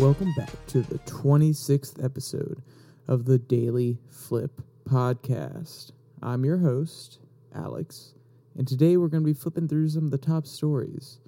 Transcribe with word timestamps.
Welcome 0.00 0.32
back 0.32 0.66
to 0.68 0.80
the 0.80 0.98
26th 1.00 2.02
episode 2.02 2.62
of 3.06 3.26
the 3.26 3.36
Daily 3.36 3.98
Flip 4.08 4.62
Podcast. 4.88 5.90
I'm 6.22 6.42
your 6.42 6.56
host, 6.56 7.18
Alex, 7.54 8.14
and 8.56 8.66
today 8.66 8.96
we're 8.96 9.08
going 9.08 9.22
to 9.22 9.26
be 9.26 9.38
flipping 9.38 9.68
through 9.68 9.90
some 9.90 10.06
of 10.06 10.10
the 10.10 10.16
top 10.16 10.46
stories, 10.46 11.20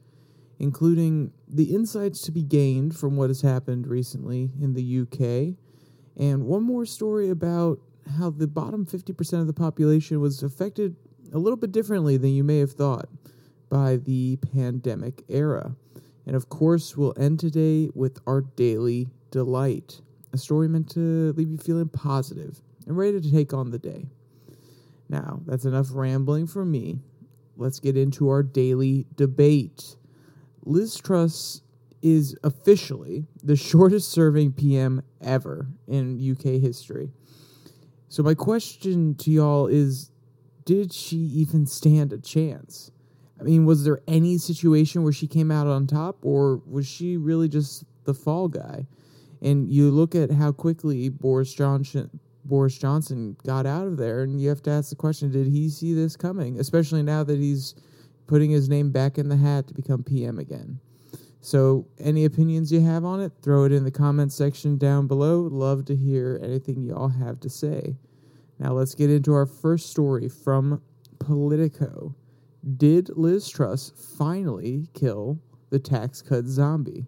including 0.58 1.32
the 1.46 1.74
insights 1.74 2.22
to 2.22 2.32
be 2.32 2.42
gained 2.42 2.96
from 2.96 3.14
what 3.14 3.28
has 3.28 3.42
happened 3.42 3.86
recently 3.86 4.52
in 4.58 4.72
the 4.72 5.00
UK, 5.02 5.54
and 6.16 6.46
one 6.46 6.62
more 6.62 6.86
story 6.86 7.28
about 7.28 7.78
how 8.18 8.30
the 8.30 8.46
bottom 8.46 8.86
50% 8.86 9.38
of 9.38 9.46
the 9.46 9.52
population 9.52 10.18
was 10.18 10.42
affected 10.42 10.96
a 11.30 11.38
little 11.38 11.58
bit 11.58 11.72
differently 11.72 12.16
than 12.16 12.30
you 12.30 12.42
may 12.42 12.60
have 12.60 12.72
thought 12.72 13.10
by 13.68 13.98
the 13.98 14.38
pandemic 14.50 15.24
era. 15.28 15.76
And 16.26 16.36
of 16.36 16.48
course, 16.48 16.96
we'll 16.96 17.14
end 17.16 17.40
today 17.40 17.90
with 17.94 18.18
our 18.26 18.42
daily 18.42 19.08
delight, 19.30 20.00
a 20.32 20.38
story 20.38 20.68
meant 20.68 20.90
to 20.90 21.32
leave 21.32 21.50
you 21.50 21.58
feeling 21.58 21.88
positive 21.88 22.60
and 22.86 22.96
ready 22.96 23.20
to 23.20 23.30
take 23.30 23.52
on 23.52 23.70
the 23.70 23.78
day. 23.78 24.06
Now, 25.08 25.40
that's 25.46 25.64
enough 25.64 25.88
rambling 25.92 26.46
from 26.46 26.70
me. 26.70 27.00
Let's 27.56 27.80
get 27.80 27.96
into 27.96 28.28
our 28.28 28.42
daily 28.42 29.06
debate. 29.14 29.96
Liz 30.64 30.96
Truss 30.96 31.62
is 32.00 32.36
officially 32.42 33.26
the 33.42 33.56
shortest 33.56 34.10
serving 34.10 34.52
PM 34.52 35.02
ever 35.20 35.68
in 35.86 36.18
UK 36.18 36.60
history. 36.60 37.10
So, 38.08 38.22
my 38.22 38.34
question 38.34 39.14
to 39.16 39.30
y'all 39.30 39.66
is 39.66 40.10
did 40.64 40.92
she 40.92 41.16
even 41.16 41.66
stand 41.66 42.12
a 42.12 42.18
chance? 42.18 42.90
I 43.42 43.44
mean, 43.44 43.64
was 43.64 43.82
there 43.82 44.00
any 44.06 44.38
situation 44.38 45.02
where 45.02 45.12
she 45.12 45.26
came 45.26 45.50
out 45.50 45.66
on 45.66 45.88
top, 45.88 46.18
or 46.22 46.62
was 46.64 46.86
she 46.86 47.16
really 47.16 47.48
just 47.48 47.84
the 48.04 48.14
fall 48.14 48.46
guy? 48.46 48.86
And 49.40 49.68
you 49.68 49.90
look 49.90 50.14
at 50.14 50.30
how 50.30 50.52
quickly 50.52 51.08
Boris 51.08 51.52
Johnson 51.52 52.08
Boris 52.44 52.78
Johnson 52.78 53.36
got 53.44 53.66
out 53.66 53.88
of 53.88 53.96
there, 53.96 54.22
and 54.22 54.40
you 54.40 54.48
have 54.48 54.62
to 54.62 54.70
ask 54.70 54.90
the 54.90 54.96
question: 54.96 55.32
Did 55.32 55.48
he 55.48 55.68
see 55.68 55.92
this 55.92 56.16
coming? 56.16 56.60
Especially 56.60 57.02
now 57.02 57.24
that 57.24 57.38
he's 57.38 57.74
putting 58.28 58.50
his 58.50 58.68
name 58.68 58.92
back 58.92 59.18
in 59.18 59.28
the 59.28 59.36
hat 59.36 59.66
to 59.66 59.74
become 59.74 60.04
PM 60.04 60.38
again. 60.38 60.78
So, 61.40 61.88
any 61.98 62.24
opinions 62.24 62.70
you 62.70 62.80
have 62.80 63.04
on 63.04 63.20
it, 63.20 63.32
throw 63.42 63.64
it 63.64 63.72
in 63.72 63.82
the 63.82 63.90
comments 63.90 64.36
section 64.36 64.78
down 64.78 65.08
below. 65.08 65.40
Love 65.40 65.84
to 65.86 65.96
hear 65.96 66.38
anything 66.40 66.84
y'all 66.84 67.08
have 67.08 67.40
to 67.40 67.50
say. 67.50 67.96
Now, 68.60 68.72
let's 68.72 68.94
get 68.94 69.10
into 69.10 69.34
our 69.34 69.46
first 69.46 69.90
story 69.90 70.28
from 70.28 70.80
Politico. 71.18 72.14
Did 72.76 73.10
Liz 73.16 73.48
Truss 73.48 73.90
finally 74.16 74.88
kill 74.94 75.40
the 75.70 75.80
tax 75.80 76.22
cut 76.22 76.46
zombie? 76.46 77.06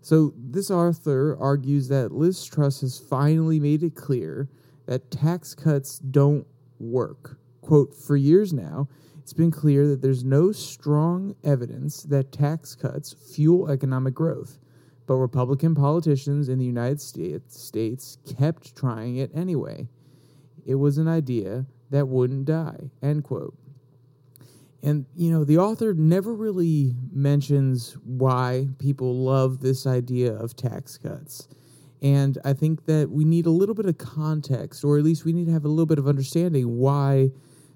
So, 0.00 0.32
this 0.36 0.70
author 0.70 1.36
argues 1.40 1.88
that 1.88 2.12
Liz 2.12 2.44
Truss 2.44 2.82
has 2.82 2.96
finally 2.96 3.58
made 3.58 3.82
it 3.82 3.96
clear 3.96 4.48
that 4.86 5.10
tax 5.10 5.54
cuts 5.54 5.98
don't 5.98 6.46
work. 6.78 7.38
Quote, 7.62 7.92
for 7.92 8.16
years 8.16 8.52
now, 8.52 8.88
it's 9.18 9.32
been 9.32 9.50
clear 9.50 9.88
that 9.88 10.02
there's 10.02 10.22
no 10.22 10.52
strong 10.52 11.34
evidence 11.42 12.04
that 12.04 12.30
tax 12.30 12.76
cuts 12.76 13.12
fuel 13.12 13.68
economic 13.68 14.14
growth. 14.14 14.60
But 15.06 15.14
Republican 15.14 15.74
politicians 15.74 16.48
in 16.48 16.60
the 16.60 16.64
United 16.64 17.00
States 17.00 18.18
kept 18.24 18.76
trying 18.76 19.16
it 19.16 19.32
anyway. 19.34 19.88
It 20.64 20.76
was 20.76 20.98
an 20.98 21.08
idea 21.08 21.66
that 21.90 22.06
wouldn't 22.06 22.44
die. 22.44 22.90
End 23.02 23.24
quote. 23.24 23.56
And, 24.86 25.04
you 25.16 25.32
know, 25.32 25.42
the 25.42 25.58
author 25.58 25.94
never 25.94 26.32
really 26.32 26.94
mentions 27.12 27.96
why 28.04 28.68
people 28.78 29.16
love 29.16 29.58
this 29.58 29.84
idea 29.84 30.32
of 30.32 30.54
tax 30.54 30.96
cuts. 30.96 31.48
And 32.00 32.38
I 32.44 32.52
think 32.52 32.86
that 32.86 33.10
we 33.10 33.24
need 33.24 33.46
a 33.46 33.50
little 33.50 33.74
bit 33.74 33.86
of 33.86 33.98
context, 33.98 34.84
or 34.84 34.96
at 34.96 35.02
least 35.02 35.24
we 35.24 35.32
need 35.32 35.46
to 35.46 35.52
have 35.52 35.64
a 35.64 35.68
little 35.68 35.86
bit 35.86 35.98
of 35.98 36.06
understanding 36.06 36.76
why 36.76 37.30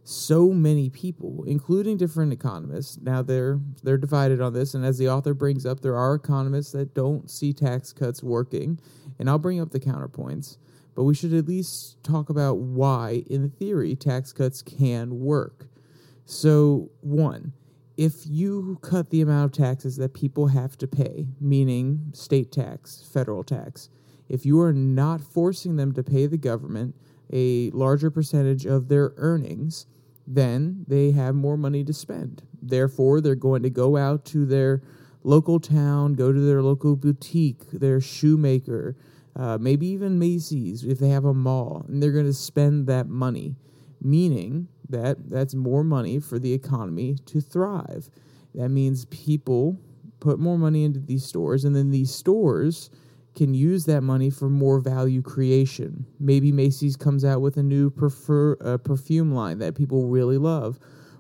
so 0.05 0.51
many 0.51 0.89
people, 0.89 1.43
including 1.49 1.97
different 1.97 2.33
economists, 2.33 3.01
now 3.03 3.23
they're 3.23 3.59
they're 3.83 3.99
divided 3.99 4.41
on 4.41 4.53
this. 4.53 4.75
And 4.75 4.85
as 4.85 4.97
the 4.97 5.09
author 5.09 5.35
brings 5.35 5.67
up, 5.67 5.81
there 5.81 5.97
are 5.97 6.15
economists 6.15 6.71
that 6.73 6.95
don't 6.95 7.29
see 7.29 7.53
tax 7.53 7.93
cuts 7.93 8.23
working, 8.23 8.79
and 9.19 9.29
I'll 9.29 9.39
bring 9.39 9.61
up 9.61 9.73
the 9.73 9.81
counterpoints. 9.81 10.59
But 10.95 11.05
we 11.05 11.15
should 11.15 11.35
at 11.35 11.49
least 11.49 12.03
talk 12.05 12.31
about 12.31 12.59
why, 12.59 13.25
in 13.29 13.51
theory, 13.51 13.97
tax 13.97 14.33
cuts 14.33 14.63
can 14.63 15.19
work. 15.19 15.67
So, 16.31 16.93
one, 17.01 17.55
if 17.97 18.25
you 18.25 18.79
cut 18.83 19.11
the 19.11 19.21
amount 19.21 19.47
of 19.47 19.65
taxes 19.65 19.97
that 19.97 20.15
people 20.15 20.47
have 20.47 20.79
to 20.79 20.87
pay, 20.87 21.27
meaning 21.41 22.13
state 22.13 22.53
tax, 22.53 23.05
federal 23.13 23.43
tax, 23.43 23.91
if 24.29 24.47
you 24.47 24.61
are 24.61 24.73
not 24.73 25.21
forcing 25.21 25.75
them 25.75 25.93
to 25.95 26.05
pay 26.05 26.27
the 26.27 26.39
government 26.39 26.95
a 27.33 27.71
larger 27.71 28.13
percentage 28.13 28.65
of 28.65 28.87
their 28.87 29.13
earnings, 29.17 29.87
then 30.25 30.85
they 30.87 31.11
have 31.11 31.35
more 31.35 31.57
money 31.57 31.83
to 31.83 31.93
spend. 31.93 32.45
Therefore, 32.63 33.21
they're 33.21 33.35
going 33.35 33.65
to 33.65 33.71
go 33.71 33.97
out 33.97 34.25
to 34.27 34.47
their 34.47 34.83
local 35.25 35.59
town, 35.59 36.15
go 36.15 36.33
to 36.33 36.41
their 36.41 36.63
local 36.63 36.95
boutique, 36.95 37.69
their 37.73 38.01
shoemaker, 38.01 38.97
uh, 39.35 39.59
maybe 39.61 39.89
even 39.89 40.17
Macy's 40.17 40.85
if 40.85 41.01
they 41.01 41.09
have 41.09 41.25
a 41.25 41.35
mall, 41.35 41.85
and 41.89 42.01
they're 42.01 42.13
going 42.13 42.25
to 42.25 42.33
spend 42.33 42.87
that 42.87 43.09
money, 43.09 43.57
meaning 44.01 44.69
that 44.91 45.31
that's 45.31 45.55
more 45.55 45.85
money 45.85 46.19
for 46.19 46.39
the 46.39 46.53
economy 46.53 47.17
to 47.27 47.41
thrive. 47.41 48.11
That 48.55 48.69
means 48.69 49.05
people 49.07 49.79
put 50.21 50.39
more 50.39 50.59
money 50.59 50.85
into 50.85 51.01
these 51.01 51.25
stores, 51.25 51.65
and 51.65 51.75
then 51.75 51.91
these 51.91 52.15
stores 52.15 52.91
can 53.35 53.55
use 53.55 53.85
that 53.87 54.03
money 54.03 54.29
for 54.29 54.51
more 54.51 54.81
value 54.81 55.23
creation. 55.23 56.05
Maybe 56.19 56.53
Macy's 56.53 56.97
comes 56.97 57.25
out 57.25 57.41
with 57.41 57.57
a 57.57 57.63
new 57.63 57.91
prefer, 57.91 58.57
uh, 58.61 58.79
perfume 58.79 59.33
line 59.33 59.59
that 59.59 59.77
people 59.77 60.09
really 60.09 60.37
love. 60.37 60.79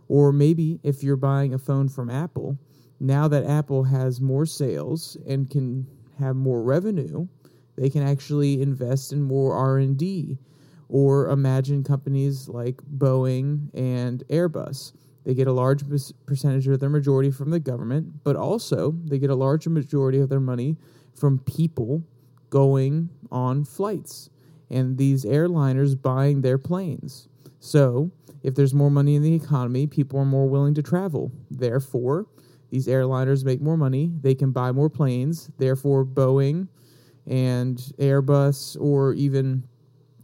Or 0.08 0.32
maybe 0.32 0.80
if 0.82 1.04
you're 1.04 1.16
buying 1.16 1.54
a 1.54 1.58
phone 1.58 1.88
from 1.88 2.10
Apple, 2.10 2.58
now 2.98 3.28
that 3.28 3.46
Apple 3.46 3.84
has 3.84 4.20
more 4.20 4.44
sales 4.44 5.16
and 5.26 5.48
can 5.48 5.86
have 6.18 6.34
more 6.36 6.62
revenue, 6.62 7.28
they 7.76 7.88
can 7.88 8.02
actually 8.02 8.60
invest 8.60 9.12
in 9.12 9.22
more 9.22 9.54
R&D 9.54 10.36
or 10.90 11.28
imagine 11.28 11.84
companies 11.84 12.48
like 12.48 12.76
Boeing 12.98 13.68
and 13.74 14.24
Airbus. 14.28 14.92
They 15.24 15.34
get 15.34 15.46
a 15.46 15.52
large 15.52 15.84
percentage 16.26 16.66
of 16.66 16.80
their 16.80 16.88
majority 16.88 17.30
from 17.30 17.50
the 17.50 17.60
government, 17.60 18.24
but 18.24 18.36
also 18.36 18.96
they 19.04 19.18
get 19.18 19.30
a 19.30 19.34
larger 19.34 19.70
majority 19.70 20.18
of 20.18 20.28
their 20.28 20.40
money 20.40 20.76
from 21.14 21.38
people 21.38 22.02
going 22.48 23.08
on 23.30 23.64
flights 23.64 24.30
and 24.70 24.98
these 24.98 25.24
airliners 25.24 26.00
buying 26.00 26.40
their 26.40 26.58
planes. 26.58 27.28
So, 27.58 28.10
if 28.42 28.54
there's 28.54 28.72
more 28.72 28.90
money 28.90 29.16
in 29.16 29.22
the 29.22 29.34
economy, 29.34 29.86
people 29.86 30.18
are 30.18 30.24
more 30.24 30.48
willing 30.48 30.74
to 30.74 30.82
travel. 30.82 31.30
Therefore, 31.50 32.26
these 32.70 32.86
airliners 32.86 33.44
make 33.44 33.60
more 33.60 33.76
money, 33.76 34.12
they 34.20 34.34
can 34.34 34.52
buy 34.52 34.72
more 34.72 34.88
planes. 34.88 35.50
Therefore, 35.58 36.04
Boeing 36.04 36.68
and 37.26 37.76
Airbus 37.98 38.80
or 38.80 39.12
even 39.14 39.64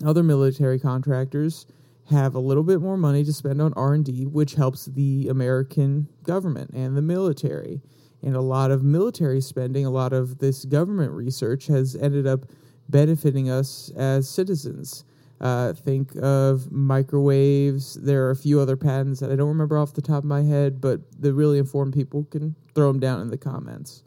other 0.05 0.23
military 0.23 0.79
contractors 0.79 1.67
have 2.11 2.34
a 2.34 2.39
little 2.39 2.62
bit 2.62 2.81
more 2.81 2.97
money 2.97 3.25
to 3.25 3.33
spend 3.33 3.61
on 3.61 3.73
R&D 3.75 4.27
which 4.27 4.55
helps 4.55 4.87
the 4.87 5.29
American 5.29 6.09
government 6.23 6.71
and 6.73 6.97
the 6.97 7.03
military. 7.03 7.81
And 8.23 8.34
a 8.34 8.41
lot 8.41 8.71
of 8.71 8.83
military 8.83 9.41
spending 9.41 9.84
a 9.84 9.91
lot 9.91 10.12
of 10.12 10.39
this 10.39 10.65
government 10.65 11.12
research 11.12 11.67
has 11.67 11.97
ended 11.97 12.27
up 12.27 12.47
benefiting 12.89 13.51
us 13.51 13.91
as 13.97 14.29
citizens. 14.29 15.05
Uh, 15.41 15.73
think 15.75 16.13
of 16.17 16.73
microwaves. 16.73 17.95
There 17.95 18.25
are 18.27 18.31
a 18.31 18.37
few 18.37 18.59
other 18.59 18.77
patents 18.77 19.21
that 19.21 19.31
I 19.31 19.37
don't 19.37 19.49
remember 19.49 19.77
off 19.77 19.92
the 19.92 20.03
top 20.03 20.19
of 20.19 20.25
my 20.25 20.42
head 20.42 20.81
but 20.81 21.01
the 21.21 21.34
really 21.34 21.59
informed 21.59 21.92
people 21.92 22.25
can 22.25 22.54
throw 22.75 22.89
them 22.89 23.01
down 23.01 23.21
in 23.21 23.28
the 23.28 23.37
comments. 23.37 24.03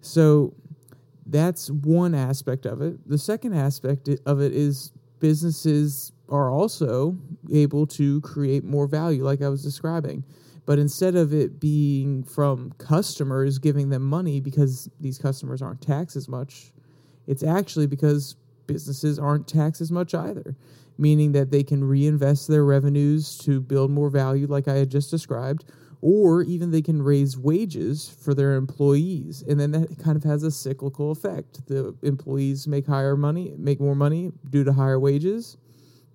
So 0.00 0.54
that's 1.26 1.70
one 1.70 2.14
aspect 2.14 2.66
of 2.66 2.80
it. 2.80 3.08
The 3.08 3.18
second 3.18 3.54
aspect 3.54 4.08
of 4.26 4.40
it 4.40 4.52
is 4.52 4.92
businesses 5.20 6.12
are 6.28 6.50
also 6.50 7.18
able 7.52 7.86
to 7.86 8.20
create 8.22 8.64
more 8.64 8.86
value, 8.86 9.24
like 9.24 9.42
I 9.42 9.48
was 9.48 9.62
describing. 9.62 10.24
But 10.66 10.78
instead 10.78 11.14
of 11.14 11.34
it 11.34 11.60
being 11.60 12.22
from 12.24 12.72
customers 12.78 13.58
giving 13.58 13.90
them 13.90 14.02
money 14.02 14.40
because 14.40 14.88
these 14.98 15.18
customers 15.18 15.60
aren't 15.60 15.82
taxed 15.82 16.16
as 16.16 16.28
much, 16.28 16.72
it's 17.26 17.42
actually 17.42 17.86
because 17.86 18.36
businesses 18.66 19.18
aren't 19.18 19.46
taxed 19.46 19.82
as 19.82 19.92
much 19.92 20.14
either, 20.14 20.56
meaning 20.96 21.32
that 21.32 21.50
they 21.50 21.62
can 21.62 21.84
reinvest 21.84 22.48
their 22.48 22.64
revenues 22.64 23.36
to 23.38 23.60
build 23.60 23.90
more 23.90 24.08
value, 24.08 24.46
like 24.46 24.68
I 24.68 24.74
had 24.74 24.90
just 24.90 25.10
described, 25.10 25.64
or 26.06 26.42
even 26.42 26.70
they 26.70 26.82
can 26.82 27.00
raise 27.02 27.38
wages 27.38 28.08
for 28.22 28.34
their 28.34 28.56
employees 28.56 29.42
and 29.48 29.58
then 29.58 29.70
that 29.70 29.98
kind 29.98 30.16
of 30.16 30.24
has 30.24 30.42
a 30.42 30.50
cyclical 30.50 31.10
effect 31.10 31.66
the 31.66 31.94
employees 32.02 32.68
make 32.68 32.86
higher 32.86 33.16
money 33.16 33.54
make 33.58 33.80
more 33.80 33.94
money 33.96 34.30
due 34.50 34.64
to 34.64 34.72
higher 34.72 35.00
wages 35.00 35.56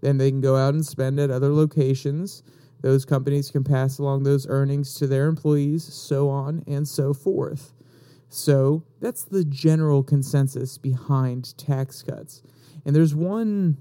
then 0.01 0.17
they 0.17 0.29
can 0.29 0.41
go 0.41 0.55
out 0.55 0.73
and 0.75 0.85
spend 0.85 1.19
at 1.19 1.31
other 1.31 1.51
locations 1.53 2.43
those 2.81 3.03
companies 3.05 3.51
can 3.51 3.63
pass 3.63 3.97
along 3.97 4.23
those 4.23 4.47
earnings 4.47 4.93
to 4.93 5.07
their 5.07 5.27
employees 5.27 5.83
so 5.83 6.29
on 6.29 6.63
and 6.67 6.87
so 6.87 7.13
forth 7.13 7.73
So 8.29 8.83
that's 9.01 9.23
the 9.23 9.43
general 9.45 10.03
consensus 10.03 10.77
behind 10.77 11.57
tax 11.57 12.03
cuts. 12.03 12.43
And 12.85 12.95
there's 12.95 13.15
one, 13.15 13.77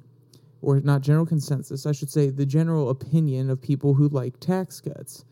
or 0.63 0.81
not 0.81 1.03
general 1.03 1.27
consensus, 1.27 1.87
I 1.87 1.93
should 1.93 2.11
say, 2.11 2.31
the 2.31 2.47
general 2.47 2.91
opinion 2.91 3.51
of 3.51 3.61
people 3.61 3.95
who 3.95 4.09
like 4.09 4.41
tax 4.41 4.81
cuts. 4.81 5.25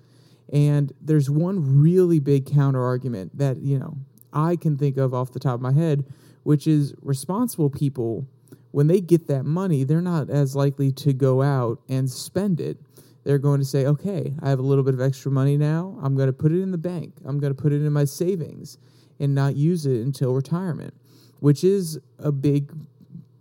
And 0.52 0.93
there's 1.00 1.28
one 1.28 1.81
really 1.81 2.20
big 2.20 2.46
counter 2.46 2.82
argument 2.82 3.37
that, 3.38 3.58
you 3.58 3.78
know, 3.78 3.96
I 4.32 4.56
can 4.56 4.76
think 4.76 4.96
of 4.96 5.12
off 5.12 5.32
the 5.32 5.40
top 5.40 5.54
of 5.54 5.60
my 5.60 5.72
head, 5.72 6.04
which 6.44 6.66
is 6.66 6.94
responsible 7.02 7.70
people, 7.70 8.26
when 8.70 8.87
they 8.87 9.00
get 9.00 9.26
that 9.28 9.44
money, 9.44 9.84
they're 9.84 10.02
not 10.02 10.28
as 10.28 10.54
likely 10.54 10.93
to 10.93 11.12
go 11.12 11.43
out 11.43 11.81
and 11.88 12.10
spend 12.10 12.60
it. 12.60 12.78
They're 13.25 13.38
going 13.38 13.58
to 13.58 13.64
say, 13.64 13.87
okay, 13.87 14.34
I 14.40 14.50
have 14.50 14.58
a 14.58 14.62
little 14.62 14.84
bit 14.84 14.94
of 14.94 15.00
extra 15.00 15.32
money 15.32 15.56
now. 15.56 15.98
I'm 16.02 16.14
going 16.14 16.28
to 16.28 16.32
put 16.32 16.52
it 16.52 16.60
in 16.60 16.70
the 16.70 16.78
bank. 16.78 17.14
I'm 17.25 17.40
going 17.40 17.54
to 17.54 17.60
put 17.60 17.72
it 17.72 17.84
in 17.84 17.92
my 17.92 18.04
savings 18.04 18.78
and 19.19 19.34
not 19.34 19.56
use 19.56 19.87
it 19.87 20.02
until 20.02 20.32
retirement, 20.34 20.94
which 21.40 21.64
is 21.64 21.99
a 22.19 22.31
big, 22.31 22.70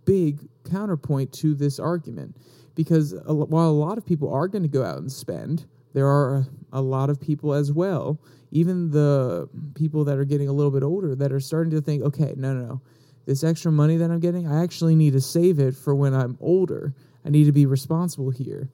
big 0.06 0.48
counterpoint 0.68 1.32
to 1.34 1.54
this 1.54 1.78
argument. 1.78 2.36
Because 2.74 3.14
while 3.26 3.68
a 3.68 3.70
lot 3.70 3.98
of 3.98 4.04
people 4.04 4.32
are 4.32 4.48
going 4.48 4.62
to 4.62 4.68
go 4.68 4.82
out 4.82 4.98
and 4.98 5.12
spend, 5.12 5.66
there 5.96 6.06
are 6.06 6.46
a 6.74 6.82
lot 6.82 7.08
of 7.08 7.18
people 7.18 7.54
as 7.54 7.72
well, 7.72 8.20
even 8.50 8.90
the 8.90 9.48
people 9.74 10.04
that 10.04 10.18
are 10.18 10.26
getting 10.26 10.46
a 10.46 10.52
little 10.52 10.70
bit 10.70 10.82
older, 10.82 11.14
that 11.14 11.32
are 11.32 11.40
starting 11.40 11.70
to 11.70 11.80
think, 11.80 12.02
okay, 12.02 12.34
no, 12.36 12.52
no, 12.52 12.66
no. 12.66 12.82
This 13.24 13.42
extra 13.42 13.72
money 13.72 13.96
that 13.96 14.10
I'm 14.10 14.20
getting, 14.20 14.46
I 14.46 14.62
actually 14.62 14.94
need 14.94 15.14
to 15.14 15.22
save 15.22 15.58
it 15.58 15.74
for 15.74 15.94
when 15.94 16.12
I'm 16.12 16.36
older. 16.38 16.92
I 17.24 17.30
need 17.30 17.44
to 17.44 17.52
be 17.52 17.64
responsible 17.64 18.28
here. 18.28 18.68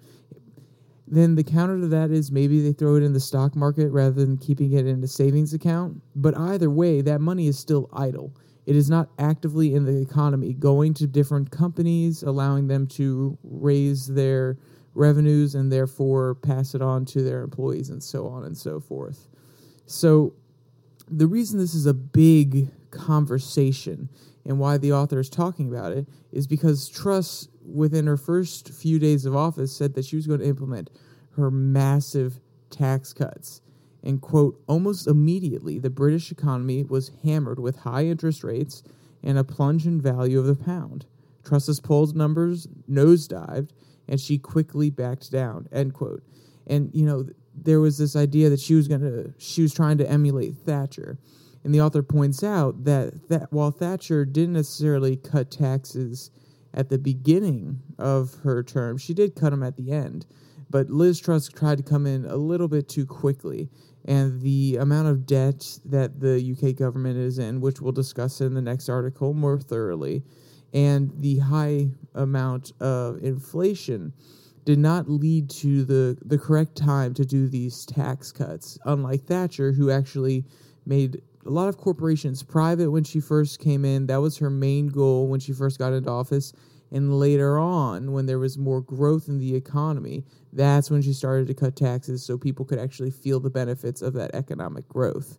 Then 1.06 1.36
the 1.36 1.44
counter 1.44 1.78
to 1.78 1.86
that 1.86 2.10
is 2.10 2.32
maybe 2.32 2.60
they 2.60 2.72
throw 2.72 2.96
it 2.96 3.04
in 3.04 3.12
the 3.12 3.20
stock 3.20 3.54
market 3.54 3.90
rather 3.90 4.26
than 4.26 4.36
keeping 4.36 4.72
it 4.72 4.88
in 4.88 5.04
a 5.04 5.06
savings 5.06 5.54
account. 5.54 6.02
But 6.16 6.36
either 6.36 6.70
way, 6.70 7.02
that 7.02 7.20
money 7.20 7.46
is 7.46 7.56
still 7.56 7.88
idle. 7.92 8.34
It 8.66 8.74
is 8.74 8.90
not 8.90 9.10
actively 9.20 9.76
in 9.76 9.84
the 9.84 9.96
economy, 9.96 10.54
going 10.54 10.92
to 10.94 11.06
different 11.06 11.52
companies, 11.52 12.24
allowing 12.24 12.66
them 12.66 12.88
to 12.88 13.38
raise 13.44 14.08
their 14.08 14.56
revenues 14.94 15.54
and 15.54 15.72
therefore 15.72 16.34
pass 16.34 16.74
it 16.74 16.82
on 16.82 17.04
to 17.06 17.22
their 17.22 17.42
employees 17.42 17.90
and 17.90 18.02
so 18.02 18.26
on 18.26 18.44
and 18.44 18.56
so 18.56 18.80
forth. 18.80 19.28
So, 19.86 20.34
the 21.10 21.26
reason 21.26 21.58
this 21.58 21.74
is 21.74 21.86
a 21.86 21.94
big 21.94 22.68
conversation 22.90 24.08
and 24.44 24.58
why 24.58 24.78
the 24.78 24.92
author 24.92 25.20
is 25.20 25.28
talking 25.28 25.68
about 25.68 25.92
it 25.92 26.06
is 26.30 26.46
because 26.46 26.88
Truss, 26.88 27.48
within 27.64 28.06
her 28.06 28.16
first 28.16 28.70
few 28.70 28.98
days 28.98 29.24
of 29.24 29.36
office, 29.36 29.76
said 29.76 29.94
that 29.94 30.04
she 30.04 30.16
was 30.16 30.26
going 30.26 30.40
to 30.40 30.46
implement 30.46 30.90
her 31.36 31.50
massive 31.50 32.40
tax 32.70 33.12
cuts. 33.12 33.60
And, 34.02 34.20
quote, 34.20 34.60
almost 34.66 35.06
immediately, 35.06 35.78
the 35.78 35.90
British 35.90 36.32
economy 36.32 36.82
was 36.82 37.12
hammered 37.22 37.60
with 37.60 37.76
high 37.76 38.06
interest 38.06 38.42
rates 38.42 38.82
and 39.22 39.38
a 39.38 39.44
plunge 39.44 39.86
in 39.86 40.00
value 40.00 40.40
of 40.40 40.46
the 40.46 40.56
pound. 40.56 41.06
Truss's 41.44 41.80
polls 41.80 42.12
numbers 42.14 42.66
nosedived, 42.90 43.70
and 44.08 44.20
she 44.20 44.38
quickly 44.38 44.90
backed 44.90 45.30
down, 45.30 45.68
end 45.72 45.94
quote. 45.94 46.22
And, 46.66 46.90
you 46.92 47.04
know, 47.04 47.26
there 47.54 47.80
was 47.80 47.98
this 47.98 48.16
idea 48.16 48.48
that 48.50 48.60
she 48.60 48.74
was 48.74 48.88
going 48.88 49.00
to, 49.00 49.34
she 49.38 49.62
was 49.62 49.74
trying 49.74 49.98
to 49.98 50.10
emulate 50.10 50.56
Thatcher. 50.56 51.18
And 51.64 51.74
the 51.74 51.80
author 51.80 52.02
points 52.02 52.42
out 52.42 52.84
that, 52.84 53.28
that 53.28 53.52
while 53.52 53.70
Thatcher 53.70 54.24
didn't 54.24 54.54
necessarily 54.54 55.16
cut 55.16 55.50
taxes 55.50 56.30
at 56.74 56.88
the 56.88 56.98
beginning 56.98 57.80
of 57.98 58.34
her 58.42 58.62
term, 58.62 58.98
she 58.98 59.14
did 59.14 59.36
cut 59.36 59.50
them 59.50 59.62
at 59.62 59.76
the 59.76 59.92
end. 59.92 60.26
But 60.70 60.90
Liz 60.90 61.20
Truss 61.20 61.48
tried 61.48 61.78
to 61.78 61.84
come 61.84 62.06
in 62.06 62.24
a 62.24 62.36
little 62.36 62.68
bit 62.68 62.88
too 62.88 63.06
quickly. 63.06 63.68
And 64.04 64.40
the 64.40 64.76
amount 64.76 65.08
of 65.08 65.26
debt 65.26 65.78
that 65.84 66.18
the 66.18 66.56
UK 66.56 66.74
government 66.74 67.18
is 67.18 67.38
in, 67.38 67.60
which 67.60 67.80
we'll 67.80 67.92
discuss 67.92 68.40
in 68.40 68.54
the 68.54 68.62
next 68.62 68.88
article 68.88 69.34
more 69.34 69.60
thoroughly, 69.60 70.24
and 70.72 71.12
the 71.16 71.38
high 71.38 71.88
amount 72.14 72.72
of 72.80 73.22
inflation 73.22 74.12
did 74.64 74.78
not 74.78 75.08
lead 75.08 75.50
to 75.50 75.84
the, 75.84 76.16
the 76.24 76.38
correct 76.38 76.76
time 76.76 77.14
to 77.14 77.24
do 77.24 77.48
these 77.48 77.84
tax 77.84 78.30
cuts, 78.30 78.78
unlike 78.84 79.24
Thatcher, 79.24 79.72
who 79.72 79.90
actually 79.90 80.44
made 80.86 81.20
a 81.44 81.50
lot 81.50 81.68
of 81.68 81.76
corporations 81.76 82.42
private 82.42 82.90
when 82.90 83.04
she 83.04 83.20
first 83.20 83.58
came 83.58 83.84
in. 83.84 84.06
That 84.06 84.20
was 84.20 84.38
her 84.38 84.50
main 84.50 84.88
goal 84.88 85.26
when 85.28 85.40
she 85.40 85.52
first 85.52 85.78
got 85.78 85.92
into 85.92 86.10
office. 86.10 86.52
And 86.92 87.18
later 87.18 87.58
on, 87.58 88.12
when 88.12 88.26
there 88.26 88.38
was 88.38 88.58
more 88.58 88.80
growth 88.82 89.26
in 89.26 89.38
the 89.38 89.54
economy, 89.54 90.24
that's 90.52 90.90
when 90.90 91.02
she 91.02 91.12
started 91.12 91.48
to 91.48 91.54
cut 91.54 91.74
taxes 91.74 92.22
so 92.24 92.36
people 92.36 92.64
could 92.64 92.78
actually 92.78 93.10
feel 93.10 93.40
the 93.40 93.50
benefits 93.50 94.02
of 94.02 94.12
that 94.12 94.34
economic 94.34 94.86
growth. 94.88 95.38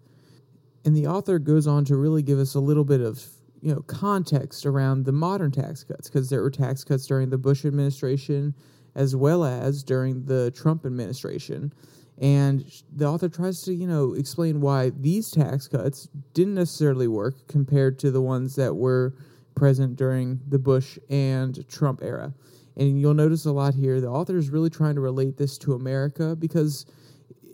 And 0.84 0.96
the 0.96 1.08
author 1.08 1.40
goes 1.40 1.68
on 1.68 1.86
to 1.86 1.96
really 1.96 2.24
give 2.24 2.40
us 2.40 2.56
a 2.56 2.60
little 2.60 2.84
bit 2.84 3.02
of 3.02 3.24
you 3.64 3.74
know 3.74 3.82
context 3.84 4.66
around 4.66 5.06
the 5.06 5.12
modern 5.14 5.50
tax 5.50 5.84
cuts 5.84 6.10
because 6.10 6.30
there 6.30 6.42
were 6.42 6.52
tax 6.52 6.84
cuts 6.84 7.08
during 7.08 7.30
the 7.30 7.38
Bush 7.38 7.64
administration 7.64 8.54
as 8.96 9.16
well 9.16 9.44
as 9.44 9.84
during 9.84 10.26
the 10.26 10.52
Trump 10.52 10.86
administration. 10.86 11.74
And 12.20 12.64
the 12.96 13.08
author 13.08 13.28
tries 13.28 13.62
to, 13.64 13.74
you 13.74 13.88
know, 13.88 14.14
explain 14.14 14.62
why 14.62 14.92
these 14.92 15.32
tax 15.32 15.68
cuts 15.68 16.10
didn't 16.34 16.54
necessarily 16.56 17.08
work 17.08 17.48
compared 17.48 17.98
to 18.00 18.12
the 18.12 18.22
ones 18.22 18.56
that 18.56 18.76
were 18.76 19.16
present 19.56 19.96
during 19.96 20.40
the 20.48 20.60
Bush 20.60 21.00
and 21.10 21.68
Trump 21.68 22.02
era. 22.04 22.34
And 22.76 23.00
you'll 23.00 23.16
notice 23.16 23.46
a 23.46 23.52
lot 23.52 23.74
here. 23.74 24.00
The 24.00 24.10
author 24.10 24.38
is 24.38 24.50
really 24.50 24.70
trying 24.70 24.96
to 24.96 25.02
relate 25.02 25.38
this 25.38 25.58
to 25.60 25.74
America 25.74 26.36
because 26.36 26.86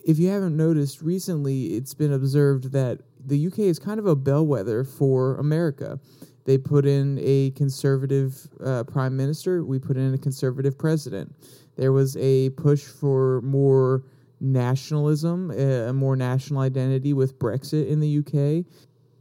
if 0.06 0.20
you 0.20 0.30
haven't 0.30 0.56
noticed 0.56 1.02
recently, 1.02 1.76
it's 1.76 1.94
been 1.94 2.14
observed 2.14 2.72
that 2.72 3.02
the 3.26 3.48
UK 3.48 3.60
is 3.60 3.80
kind 3.80 4.00
of 4.00 4.06
a 4.06 4.16
bellwether 4.16 4.84
for 4.84 5.38
America. 5.38 6.00
They 6.46 6.58
put 6.58 6.86
in 6.86 7.20
a 7.22 7.52
conservative 7.52 8.48
uh, 8.64 8.84
prime 8.86 9.16
minister, 9.16 9.64
we 9.64 9.78
put 9.78 9.98
in 9.98 10.14
a 10.14 10.18
conservative 10.18 10.78
president. 10.78 11.36
There 11.76 11.92
was 11.92 12.18
a 12.18 12.50
push 12.52 12.84
for 12.84 13.42
more 13.42 14.04
nationalism, 14.42 15.52
a 15.52 15.94
more 15.94 16.16
national 16.16 16.62
identity 16.62 17.14
with 17.14 17.38
Brexit 17.40 17.88
in 17.88 18.00
the 18.00 18.18
UK. 18.20 18.66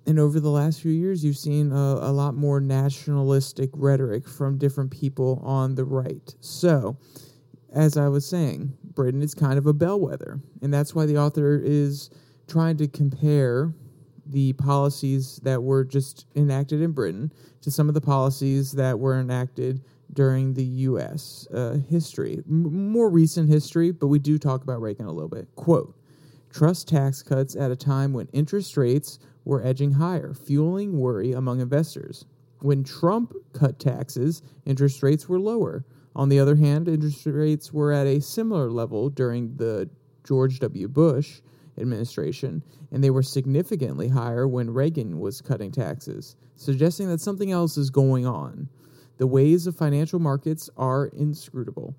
And 0.06 0.18
over 0.18 0.40
the 0.40 0.50
last 0.50 0.80
few 0.80 0.92
years, 0.92 1.22
you've 1.22 1.36
seen 1.36 1.70
a, 1.70 1.76
a, 1.76 2.12
lot 2.12 2.34
more 2.34 2.60
nationalistic 2.60 3.68
rhetoric 3.74 4.26
from 4.26 4.56
different 4.56 4.90
people 4.90 5.42
on 5.44 5.74
the 5.74 5.84
right. 5.84 6.34
So, 6.40 6.96
as 7.74 7.96
I 7.96 8.08
was 8.08 8.26
saying, 8.26 8.76
Britain 8.82 9.22
is 9.22 9.34
kind 9.34 9.58
of 9.58 9.66
a 9.66 9.72
bellwether. 9.72 10.40
And 10.62 10.72
that's 10.72 10.94
why 10.94 11.06
the 11.06 11.18
author 11.18 11.60
is 11.62 12.10
trying 12.46 12.76
to 12.78 12.88
compare 12.88 13.74
the 14.26 14.52
policies 14.54 15.40
that 15.42 15.62
were 15.62 15.84
just 15.84 16.26
enacted 16.36 16.82
in 16.82 16.92
Britain 16.92 17.32
to 17.62 17.70
some 17.70 17.88
of 17.88 17.94
the 17.94 18.00
policies 18.00 18.72
that 18.72 18.98
were 18.98 19.18
enacted 19.18 19.82
during 20.12 20.54
the 20.54 20.64
U.S. 20.64 21.46
Uh, 21.52 21.78
history, 21.88 22.42
M- 22.48 22.90
more 22.92 23.10
recent 23.10 23.48
history, 23.48 23.90
but 23.90 24.08
we 24.08 24.18
do 24.18 24.38
talk 24.38 24.62
about 24.62 24.80
Reagan 24.80 25.06
a 25.06 25.12
little 25.12 25.28
bit. 25.28 25.48
Quote 25.56 25.94
Truss 26.50 26.82
tax 26.84 27.22
cuts 27.22 27.56
at 27.56 27.70
a 27.70 27.76
time 27.76 28.12
when 28.12 28.28
interest 28.32 28.76
rates 28.76 29.18
were 29.44 29.64
edging 29.64 29.92
higher, 29.92 30.34
fueling 30.34 30.98
worry 30.98 31.32
among 31.32 31.60
investors. 31.60 32.24
When 32.60 32.84
Trump 32.84 33.34
cut 33.52 33.78
taxes, 33.78 34.42
interest 34.64 35.02
rates 35.02 35.28
were 35.28 35.38
lower. 35.38 35.84
On 36.16 36.28
the 36.28 36.40
other 36.40 36.56
hand, 36.56 36.88
interest 36.88 37.26
rates 37.26 37.72
were 37.72 37.92
at 37.92 38.06
a 38.06 38.20
similar 38.20 38.70
level 38.70 39.08
during 39.10 39.56
the 39.56 39.88
George 40.24 40.58
W. 40.60 40.88
Bush 40.88 41.40
administration, 41.78 42.62
and 42.90 43.02
they 43.02 43.10
were 43.10 43.22
significantly 43.22 44.08
higher 44.08 44.46
when 44.46 44.70
Reagan 44.70 45.20
was 45.20 45.40
cutting 45.40 45.70
taxes, 45.70 46.36
suggesting 46.56 47.08
that 47.08 47.20
something 47.20 47.52
else 47.52 47.76
is 47.76 47.90
going 47.90 48.26
on. 48.26 48.68
The 49.18 49.26
ways 49.26 49.66
of 49.66 49.76
financial 49.76 50.18
markets 50.18 50.68
are 50.76 51.06
inscrutable, 51.06 51.94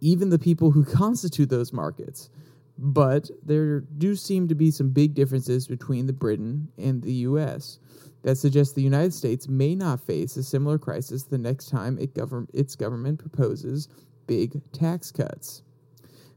even 0.00 0.30
the 0.30 0.38
people 0.38 0.70
who 0.70 0.84
constitute 1.02 1.48
those 1.48 1.72
markets. 1.72 2.30
But 2.78 3.30
there 3.42 3.80
do 3.80 4.14
seem 4.16 4.48
to 4.48 4.54
be 4.54 4.70
some 4.70 4.90
big 4.90 5.14
differences 5.14 5.66
between 5.66 6.06
the 6.06 6.12
Britain 6.12 6.68
and 6.76 7.02
the 7.02 7.12
US 7.12 7.78
that 8.22 8.36
suggest 8.36 8.74
the 8.74 8.82
United 8.82 9.14
States 9.14 9.48
may 9.48 9.74
not 9.74 10.00
face 10.00 10.36
a 10.36 10.42
similar 10.42 10.78
crisis 10.78 11.22
the 11.22 11.38
next 11.38 11.68
time 11.68 11.98
it 11.98 12.14
govern- 12.14 12.48
its 12.52 12.74
government 12.74 13.18
proposes 13.18 13.88
big 14.26 14.60
tax 14.72 15.10
cuts. 15.12 15.62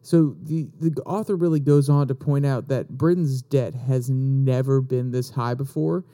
So 0.01 0.35
the, 0.43 0.69
the 0.79 1.01
author 1.03 1.35
really 1.35 1.59
goes 1.59 1.89
on 1.89 2.07
to 2.07 2.15
point 2.15 2.45
out 2.45 2.67
that 2.69 2.97
Britain's 2.97 3.41
debt 3.41 3.73
has 3.73 4.09
never 4.09 4.81
been 4.81 5.11
this 5.11 5.31
high 5.31 5.55
before, 5.55 6.05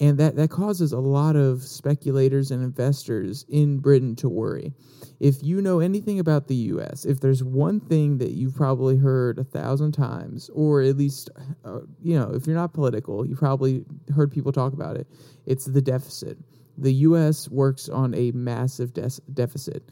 and 0.00 0.18
that, 0.18 0.36
that 0.36 0.50
causes 0.50 0.92
a 0.92 0.98
lot 0.98 1.34
of 1.34 1.62
speculators 1.62 2.50
and 2.50 2.62
investors 2.62 3.44
in 3.48 3.78
Britain 3.78 4.14
to 4.16 4.28
worry. 4.28 4.72
If 5.18 5.42
you 5.42 5.60
know 5.60 5.80
anything 5.80 6.20
about 6.20 6.46
the 6.46 6.54
US, 6.54 7.04
if 7.04 7.20
there's 7.20 7.42
one 7.42 7.80
thing 7.80 8.18
that 8.18 8.30
you've 8.30 8.54
probably 8.54 8.96
heard 8.96 9.38
a 9.38 9.44
thousand 9.44 9.92
times, 9.92 10.50
or 10.54 10.82
at 10.82 10.96
least, 10.96 11.30
uh, 11.64 11.80
you 12.00 12.18
know, 12.18 12.30
if 12.32 12.46
you're 12.46 12.54
not 12.54 12.72
political, 12.72 13.26
you 13.26 13.34
probably 13.34 13.84
heard 14.14 14.30
people 14.30 14.52
talk 14.52 14.72
about 14.72 14.96
it, 14.96 15.08
it's 15.46 15.64
the 15.64 15.82
deficit. 15.82 16.38
The 16.76 16.92
US 16.94 17.48
works 17.48 17.88
on 17.88 18.14
a 18.14 18.30
massive 18.30 18.92
de- 18.92 19.10
deficit 19.34 19.82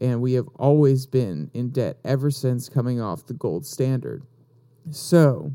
and 0.00 0.20
we 0.20 0.34
have 0.34 0.48
always 0.56 1.06
been 1.06 1.50
in 1.54 1.70
debt 1.70 1.98
ever 2.04 2.30
since 2.30 2.68
coming 2.68 3.00
off 3.00 3.26
the 3.26 3.34
gold 3.34 3.66
standard. 3.66 4.22
So, 4.90 5.52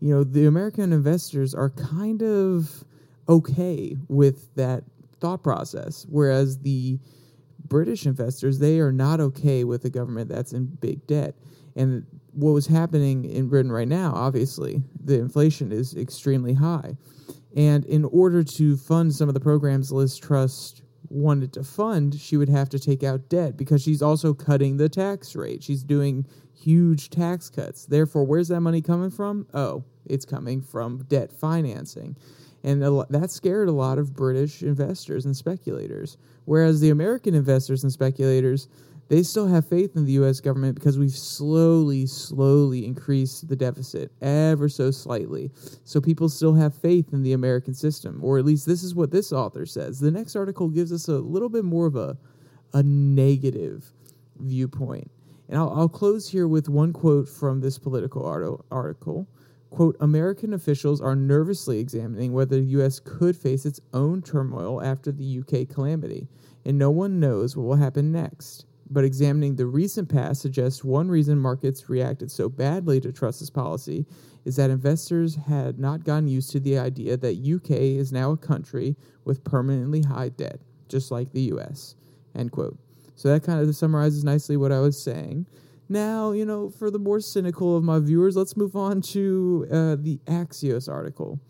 you 0.00 0.14
know, 0.14 0.24
the 0.24 0.46
American 0.46 0.92
investors 0.92 1.54
are 1.54 1.70
kind 1.70 2.22
of 2.22 2.84
okay 3.28 3.96
with 4.08 4.54
that 4.54 4.84
thought 5.20 5.42
process, 5.42 6.06
whereas 6.08 6.58
the 6.58 6.98
British 7.66 8.06
investors 8.06 8.58
they 8.58 8.78
are 8.80 8.92
not 8.92 9.20
okay 9.20 9.64
with 9.64 9.84
a 9.84 9.90
government 9.90 10.28
that's 10.28 10.52
in 10.52 10.66
big 10.66 11.06
debt. 11.06 11.34
And 11.76 12.06
what 12.32 12.52
was 12.52 12.66
happening 12.66 13.24
in 13.24 13.48
Britain 13.48 13.70
right 13.70 13.88
now, 13.88 14.12
obviously, 14.14 14.82
the 15.04 15.18
inflation 15.18 15.72
is 15.72 15.96
extremely 15.96 16.54
high. 16.54 16.96
And 17.56 17.84
in 17.86 18.04
order 18.04 18.42
to 18.42 18.76
fund 18.76 19.14
some 19.14 19.28
of 19.28 19.34
the 19.34 19.40
programs 19.40 19.90
Liz 19.92 20.16
Truss 20.16 20.80
wanted 21.08 21.52
to 21.54 21.64
fund, 21.64 22.14
she 22.14 22.36
would 22.36 22.48
have 22.48 22.68
to 22.70 22.78
take 22.78 23.02
out 23.02 23.28
debt 23.28 23.56
because 23.56 23.82
she's 23.82 24.02
also 24.02 24.34
cutting 24.34 24.76
the 24.76 24.88
tax 24.88 25.34
rate. 25.34 25.62
She's 25.62 25.82
doing 25.82 26.26
huge 26.54 27.10
tax 27.10 27.48
cuts. 27.48 27.86
Therefore, 27.86 28.24
where's 28.24 28.48
that 28.48 28.60
money 28.60 28.82
coming 28.82 29.10
from? 29.10 29.46
Oh, 29.54 29.84
it's 30.04 30.24
coming 30.24 30.60
from 30.60 31.04
debt 31.08 31.32
financing. 31.32 32.16
And 32.64 32.82
that 32.82 33.30
scared 33.30 33.68
a 33.68 33.72
lot 33.72 33.98
of 33.98 34.14
British 34.14 34.62
investors 34.62 35.24
and 35.24 35.36
speculators. 35.36 36.16
Whereas 36.44 36.80
the 36.80 36.90
American 36.90 37.34
investors 37.34 37.82
and 37.84 37.92
speculators, 37.92 38.68
they 39.08 39.22
still 39.22 39.46
have 39.46 39.66
faith 39.66 39.96
in 39.96 40.04
the 40.04 40.12
U.S. 40.12 40.40
government 40.40 40.74
because 40.74 40.98
we've 40.98 41.10
slowly, 41.10 42.04
slowly 42.06 42.84
increased 42.84 43.48
the 43.48 43.56
deficit 43.56 44.12
ever 44.20 44.68
so 44.68 44.90
slightly. 44.90 45.50
So 45.84 46.00
people 46.00 46.28
still 46.28 46.54
have 46.54 46.74
faith 46.74 47.12
in 47.12 47.22
the 47.22 47.32
American 47.32 47.74
system, 47.74 48.20
or 48.22 48.38
at 48.38 48.44
least 48.44 48.66
this 48.66 48.82
is 48.82 48.94
what 48.94 49.10
this 49.10 49.32
author 49.32 49.64
says. 49.64 49.98
The 49.98 50.10
next 50.10 50.36
article 50.36 50.68
gives 50.68 50.92
us 50.92 51.08
a 51.08 51.18
little 51.18 51.48
bit 51.48 51.64
more 51.64 51.86
of 51.86 51.96
a, 51.96 52.18
a 52.74 52.82
negative 52.82 53.92
viewpoint. 54.38 55.10
And 55.48 55.56
I'll, 55.56 55.70
I'll 55.70 55.88
close 55.88 56.28
here 56.28 56.46
with 56.46 56.68
one 56.68 56.92
quote 56.92 57.28
from 57.28 57.60
this 57.60 57.78
Politico 57.78 58.62
article. 58.70 59.26
Quote, 59.70 59.96
American 60.00 60.54
officials 60.54 61.00
are 61.00 61.14
nervously 61.14 61.78
examining 61.78 62.32
whether 62.32 62.56
the 62.56 62.66
U.S. 62.66 63.00
could 63.00 63.36
face 63.36 63.66
its 63.66 63.80
own 63.92 64.22
turmoil 64.22 64.82
after 64.82 65.12
the 65.12 65.40
UK 65.40 65.68
calamity, 65.68 66.28
and 66.64 66.78
no 66.78 66.90
one 66.90 67.20
knows 67.20 67.56
what 67.56 67.66
will 67.66 67.76
happen 67.76 68.10
next 68.10 68.64
but 68.90 69.04
examining 69.04 69.56
the 69.56 69.66
recent 69.66 70.08
past 70.08 70.40
suggests 70.40 70.82
one 70.82 71.08
reason 71.10 71.38
markets 71.38 71.88
reacted 71.88 72.30
so 72.30 72.48
badly 72.48 73.00
to 73.00 73.12
Truss's 73.12 73.50
policy 73.50 74.06
is 74.44 74.56
that 74.56 74.70
investors 74.70 75.34
had 75.34 75.78
not 75.78 76.04
gotten 76.04 76.28
used 76.28 76.50
to 76.52 76.60
the 76.60 76.78
idea 76.78 77.16
that 77.16 77.36
UK 77.36 77.70
is 77.70 78.12
now 78.12 78.32
a 78.32 78.36
country 78.36 78.96
with 79.24 79.44
permanently 79.44 80.02
high 80.02 80.30
debt, 80.30 80.60
just 80.88 81.10
like 81.10 81.30
the 81.32 81.52
US. 81.54 81.96
End 82.34 82.50
quote. 82.50 82.78
So 83.14 83.28
that 83.28 83.42
kind 83.42 83.60
of 83.60 83.76
summarizes 83.76 84.24
nicely 84.24 84.56
what 84.56 84.72
I 84.72 84.80
was 84.80 85.00
saying. 85.00 85.46
Now, 85.88 86.32
you 86.32 86.44
know, 86.44 86.68
for 86.68 86.90
the 86.90 86.98
more 86.98 87.20
cynical 87.20 87.76
of 87.76 87.82
my 87.82 87.98
viewers, 87.98 88.36
let's 88.36 88.56
move 88.56 88.76
on 88.76 89.00
to 89.02 89.66
uh, 89.70 89.96
the 89.98 90.20
Axios 90.26 90.88
article. 90.88 91.40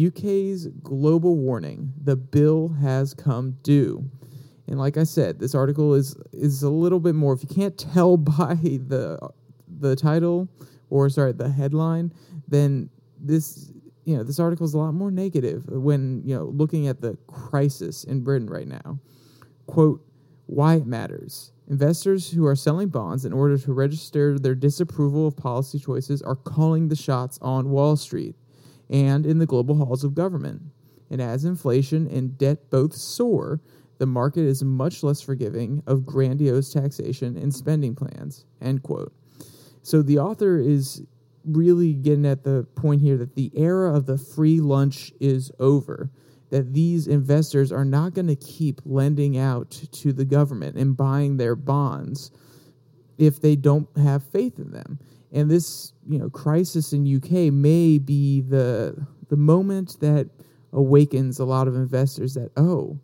UK's 0.00 0.68
global 0.82 1.36
warning 1.36 1.92
the 2.00 2.14
bill 2.14 2.68
has 2.80 3.12
come 3.14 3.56
due. 3.62 4.08
And 4.68 4.78
like 4.78 4.96
I 4.96 5.02
said, 5.02 5.40
this 5.40 5.54
article 5.54 5.94
is 5.94 6.16
is 6.32 6.62
a 6.62 6.70
little 6.70 7.00
bit 7.00 7.16
more. 7.16 7.32
If 7.32 7.42
you 7.42 7.48
can't 7.48 7.76
tell 7.76 8.16
by 8.16 8.54
the 8.54 9.18
the 9.80 9.96
title 9.96 10.48
or 10.90 11.08
sorry 11.08 11.32
the 11.32 11.50
headline, 11.50 12.12
then 12.46 12.88
this 13.18 13.72
you 14.04 14.16
know 14.16 14.22
this 14.22 14.38
article 14.38 14.64
is 14.64 14.74
a 14.74 14.78
lot 14.78 14.92
more 14.92 15.10
negative 15.10 15.64
when 15.66 16.22
you 16.24 16.36
know 16.36 16.44
looking 16.44 16.86
at 16.86 17.00
the 17.00 17.18
crisis 17.26 18.04
in 18.04 18.22
Britain 18.22 18.48
right 18.48 18.68
now. 18.68 19.00
Quote: 19.66 20.00
Why 20.46 20.76
it 20.76 20.86
matters. 20.86 21.52
Investors 21.70 22.28
who 22.28 22.44
are 22.46 22.56
selling 22.56 22.88
bonds 22.88 23.24
in 23.24 23.32
order 23.32 23.56
to 23.56 23.72
register 23.72 24.40
their 24.40 24.56
disapproval 24.56 25.28
of 25.28 25.36
policy 25.36 25.78
choices 25.78 26.20
are 26.20 26.34
calling 26.34 26.88
the 26.88 26.96
shots 26.96 27.38
on 27.40 27.70
Wall 27.70 27.96
Street 27.96 28.34
and 28.90 29.24
in 29.24 29.38
the 29.38 29.46
global 29.46 29.76
halls 29.76 30.02
of 30.02 30.12
government. 30.12 30.60
And 31.10 31.22
as 31.22 31.44
inflation 31.44 32.08
and 32.08 32.36
debt 32.36 32.70
both 32.70 32.92
soar, 32.92 33.60
the 33.98 34.06
market 34.06 34.46
is 34.46 34.64
much 34.64 35.04
less 35.04 35.20
forgiving 35.20 35.80
of 35.86 36.04
grandiose 36.04 36.72
taxation 36.72 37.36
and 37.36 37.54
spending 37.54 37.94
plans. 37.94 38.46
End 38.60 38.82
quote. 38.82 39.12
So 39.82 40.02
the 40.02 40.18
author 40.18 40.58
is 40.58 41.02
really 41.44 41.94
getting 41.94 42.26
at 42.26 42.42
the 42.42 42.66
point 42.74 43.00
here 43.00 43.16
that 43.16 43.36
the 43.36 43.52
era 43.54 43.94
of 43.94 44.06
the 44.06 44.18
free 44.18 44.60
lunch 44.60 45.12
is 45.20 45.52
over. 45.60 46.10
That 46.50 46.74
these 46.74 47.06
investors 47.06 47.70
are 47.72 47.84
not 47.84 48.14
going 48.14 48.26
to 48.26 48.36
keep 48.36 48.80
lending 48.84 49.38
out 49.38 49.70
to 49.92 50.12
the 50.12 50.24
government 50.24 50.76
and 50.76 50.96
buying 50.96 51.36
their 51.36 51.54
bonds 51.54 52.30
if 53.18 53.40
they 53.40 53.54
don't 53.54 53.88
have 53.96 54.22
faith 54.24 54.58
in 54.58 54.72
them. 54.72 54.98
And 55.32 55.50
this, 55.50 55.92
you 56.08 56.18
know, 56.18 56.28
crisis 56.28 56.92
in 56.92 57.16
UK 57.16 57.52
may 57.52 57.98
be 57.98 58.40
the 58.40 59.06
the 59.28 59.36
moment 59.36 60.00
that 60.00 60.28
awakens 60.72 61.38
a 61.38 61.44
lot 61.44 61.68
of 61.68 61.76
investors 61.76 62.34
that 62.34 62.50
oh, 62.56 62.98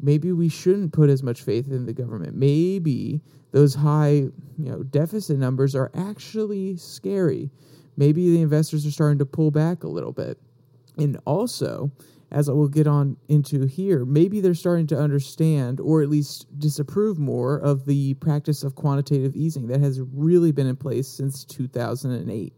maybe 0.00 0.32
we 0.32 0.48
shouldn't 0.48 0.92
put 0.92 1.10
as 1.10 1.22
much 1.22 1.42
faith 1.42 1.70
in 1.70 1.86
the 1.86 1.92
government. 1.92 2.34
Maybe 2.36 3.20
those 3.52 3.74
high, 3.74 4.10
you 4.10 4.32
know, 4.70 4.82
deficit 4.82 5.38
numbers 5.38 5.74
are 5.74 5.90
actually 5.94 6.76
scary. 6.76 7.50
Maybe 7.96 8.30
the 8.30 8.42
investors 8.42 8.86
are 8.86 8.90
starting 8.90 9.18
to 9.18 9.26
pull 9.26 9.50
back 9.50 9.84
a 9.84 9.88
little 9.88 10.12
bit. 10.12 10.38
And 10.98 11.18
also, 11.24 11.90
as 12.30 12.48
I 12.48 12.52
will 12.52 12.68
get 12.68 12.86
on 12.86 13.16
into 13.28 13.66
here, 13.66 14.04
maybe 14.04 14.40
they're 14.40 14.54
starting 14.54 14.86
to 14.88 14.98
understand 14.98 15.80
or 15.80 16.02
at 16.02 16.08
least 16.08 16.46
disapprove 16.58 17.18
more 17.18 17.56
of 17.56 17.86
the 17.86 18.14
practice 18.14 18.62
of 18.64 18.74
quantitative 18.74 19.36
easing 19.36 19.68
that 19.68 19.80
has 19.80 20.00
really 20.00 20.50
been 20.50 20.66
in 20.66 20.76
place 20.76 21.08
since 21.08 21.44
2008. 21.44 22.52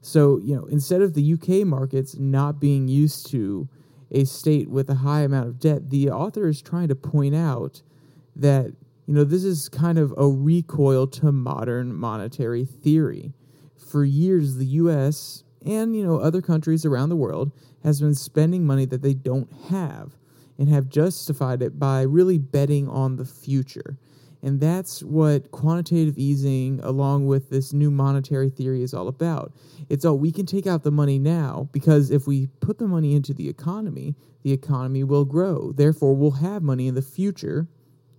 So, 0.00 0.38
you 0.38 0.54
know, 0.54 0.66
instead 0.66 1.02
of 1.02 1.14
the 1.14 1.32
UK 1.34 1.66
markets 1.66 2.16
not 2.16 2.60
being 2.60 2.88
used 2.88 3.30
to 3.30 3.68
a 4.10 4.24
state 4.24 4.70
with 4.70 4.88
a 4.88 4.94
high 4.94 5.22
amount 5.22 5.48
of 5.48 5.58
debt, 5.58 5.90
the 5.90 6.10
author 6.10 6.48
is 6.48 6.62
trying 6.62 6.88
to 6.88 6.94
point 6.94 7.34
out 7.34 7.82
that 8.34 8.72
you 9.06 9.14
know 9.14 9.24
this 9.24 9.44
is 9.44 9.68
kind 9.68 9.98
of 9.98 10.12
a 10.16 10.28
recoil 10.28 11.06
to 11.06 11.32
modern 11.32 11.94
monetary 11.94 12.64
theory. 12.64 13.32
For 13.76 14.04
years, 14.04 14.56
the 14.56 14.66
U.S. 14.66 15.44
and 15.64 15.96
you 15.96 16.04
know 16.04 16.18
other 16.18 16.42
countries 16.42 16.84
around 16.84 17.08
the 17.08 17.16
world 17.16 17.52
has 17.86 18.00
been 18.00 18.16
spending 18.16 18.66
money 18.66 18.84
that 18.84 19.00
they 19.00 19.14
don't 19.14 19.48
have, 19.70 20.16
and 20.58 20.68
have 20.68 20.88
justified 20.88 21.62
it 21.62 21.78
by 21.78 22.02
really 22.02 22.36
betting 22.36 22.88
on 22.88 23.14
the 23.14 23.24
future. 23.24 23.96
And 24.42 24.60
that's 24.60 25.04
what 25.04 25.52
quantitative 25.52 26.18
easing, 26.18 26.80
along 26.82 27.28
with 27.28 27.48
this 27.48 27.72
new 27.72 27.92
monetary 27.92 28.50
theory, 28.50 28.82
is 28.82 28.92
all 28.92 29.06
about. 29.06 29.52
It's 29.88 30.04
all 30.04 30.18
we 30.18 30.32
can 30.32 30.46
take 30.46 30.66
out 30.66 30.82
the 30.82 30.90
money 30.90 31.20
now 31.20 31.68
because 31.70 32.10
if 32.10 32.26
we 32.26 32.48
put 32.58 32.78
the 32.78 32.88
money 32.88 33.14
into 33.14 33.32
the 33.32 33.48
economy, 33.48 34.16
the 34.42 34.52
economy 34.52 35.04
will 35.04 35.24
grow. 35.24 35.70
Therefore, 35.70 36.16
we'll 36.16 36.32
have 36.32 36.64
money 36.64 36.88
in 36.88 36.96
the 36.96 37.02
future 37.02 37.68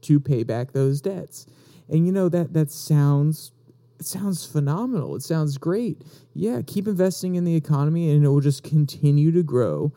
to 0.03 0.21
pay 0.21 0.43
back 0.43 0.71
those 0.71 1.01
debts. 1.01 1.45
And 1.89 2.05
you 2.05 2.13
know 2.13 2.29
that 2.29 2.53
that 2.53 2.71
sounds 2.71 3.51
it 4.00 4.06
sounds 4.06 4.46
phenomenal. 4.46 5.16
It 5.16 5.24
sounds 5.24 5.58
great. 5.58 6.04
Yeah, 6.34 6.62
keep 6.66 6.88
investing 6.88 7.36
in 7.36 7.44
the 7.44 7.56
economy 7.56 8.12
and 8.12 8.24
it 8.24 8.30
will 8.30 8.42
just 8.42 8.63
continue 8.63 9.32
to 9.32 9.44
grow, 9.44 9.94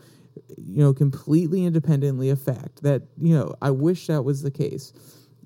you 0.57 0.83
know, 0.83 0.95
completely 0.95 1.65
independently 1.65 2.31
of 2.31 2.41
fact. 2.41 2.83
That, 2.83 3.03
you 3.21 3.37
know, 3.37 3.55
I 3.61 3.71
wish 3.71 4.07
that 4.07 4.25
was 4.25 4.43
the 4.43 4.51
case. 4.51 4.93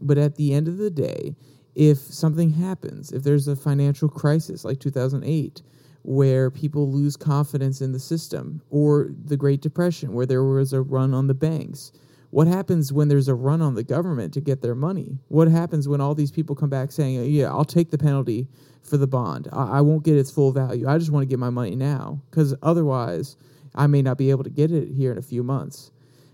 But 0.00 0.18
at 0.18 0.37
the 0.37 0.52
end 0.52 0.68
of 0.68 0.78
the 0.78 0.90
day, 0.90 1.34
if 1.75 1.99
something 1.99 2.50
happens, 2.50 3.12
if 3.12 3.23
there's 3.23 3.49
a 3.49 3.56
financial 3.56 4.08
crisis 4.08 4.64
like 4.64 4.80
2008, 4.80 5.62
where 6.02 6.50
people 6.50 6.92
lose 6.92 7.16
confidence 7.16 7.80
in 7.80 7.92
the 7.92 7.99
system, 7.99 8.61
or 8.68 9.08
the 9.25 9.38
Great 9.38 9.62
Depression, 9.62 10.12
where 10.12 10.26
there 10.26 10.44
was 10.44 10.75
a 10.75 10.82
run 10.82 11.14
on 11.14 11.26
the 11.26 11.34
banks, 11.34 11.92
what 12.34 12.48
happens 12.48 12.92
when 12.92 13.06
there's 13.06 13.28
a 13.28 13.34
run 13.34 13.62
on 13.62 13.76
the 13.76 13.84
government 13.84 14.34
to 14.34 14.40
get 14.40 14.60
their 14.60 14.74
money? 14.74 15.20
What 15.28 15.46
happens 15.46 15.86
when 15.86 16.00
all 16.00 16.16
these 16.16 16.32
people 16.32 16.56
come 16.56 16.68
back 16.68 16.90
saying, 16.90 17.20
oh, 17.20 17.22
Yeah, 17.22 17.48
I'll 17.48 17.64
take 17.64 17.92
the 17.92 17.96
penalty 17.96 18.48
for 18.82 18.96
the 18.96 19.06
bond. 19.06 19.46
I, 19.52 19.78
I 19.78 19.80
won't 19.82 20.02
get 20.02 20.16
its 20.16 20.32
full 20.32 20.50
value. 20.50 20.88
I 20.88 20.98
just 20.98 21.12
want 21.12 21.22
to 21.22 21.28
get 21.28 21.38
my 21.38 21.50
money 21.50 21.76
now, 21.76 22.20
because 22.28 22.52
otherwise, 22.60 23.36
I 23.76 23.86
may 23.86 24.02
not 24.02 24.18
be 24.18 24.30
able 24.30 24.42
to 24.42 24.50
get 24.50 24.72
it 24.72 24.88
here 24.88 25.12
in 25.12 25.18
a 25.18 25.22
few 25.22 25.44
months. 25.44 25.92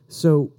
So 0.09 0.55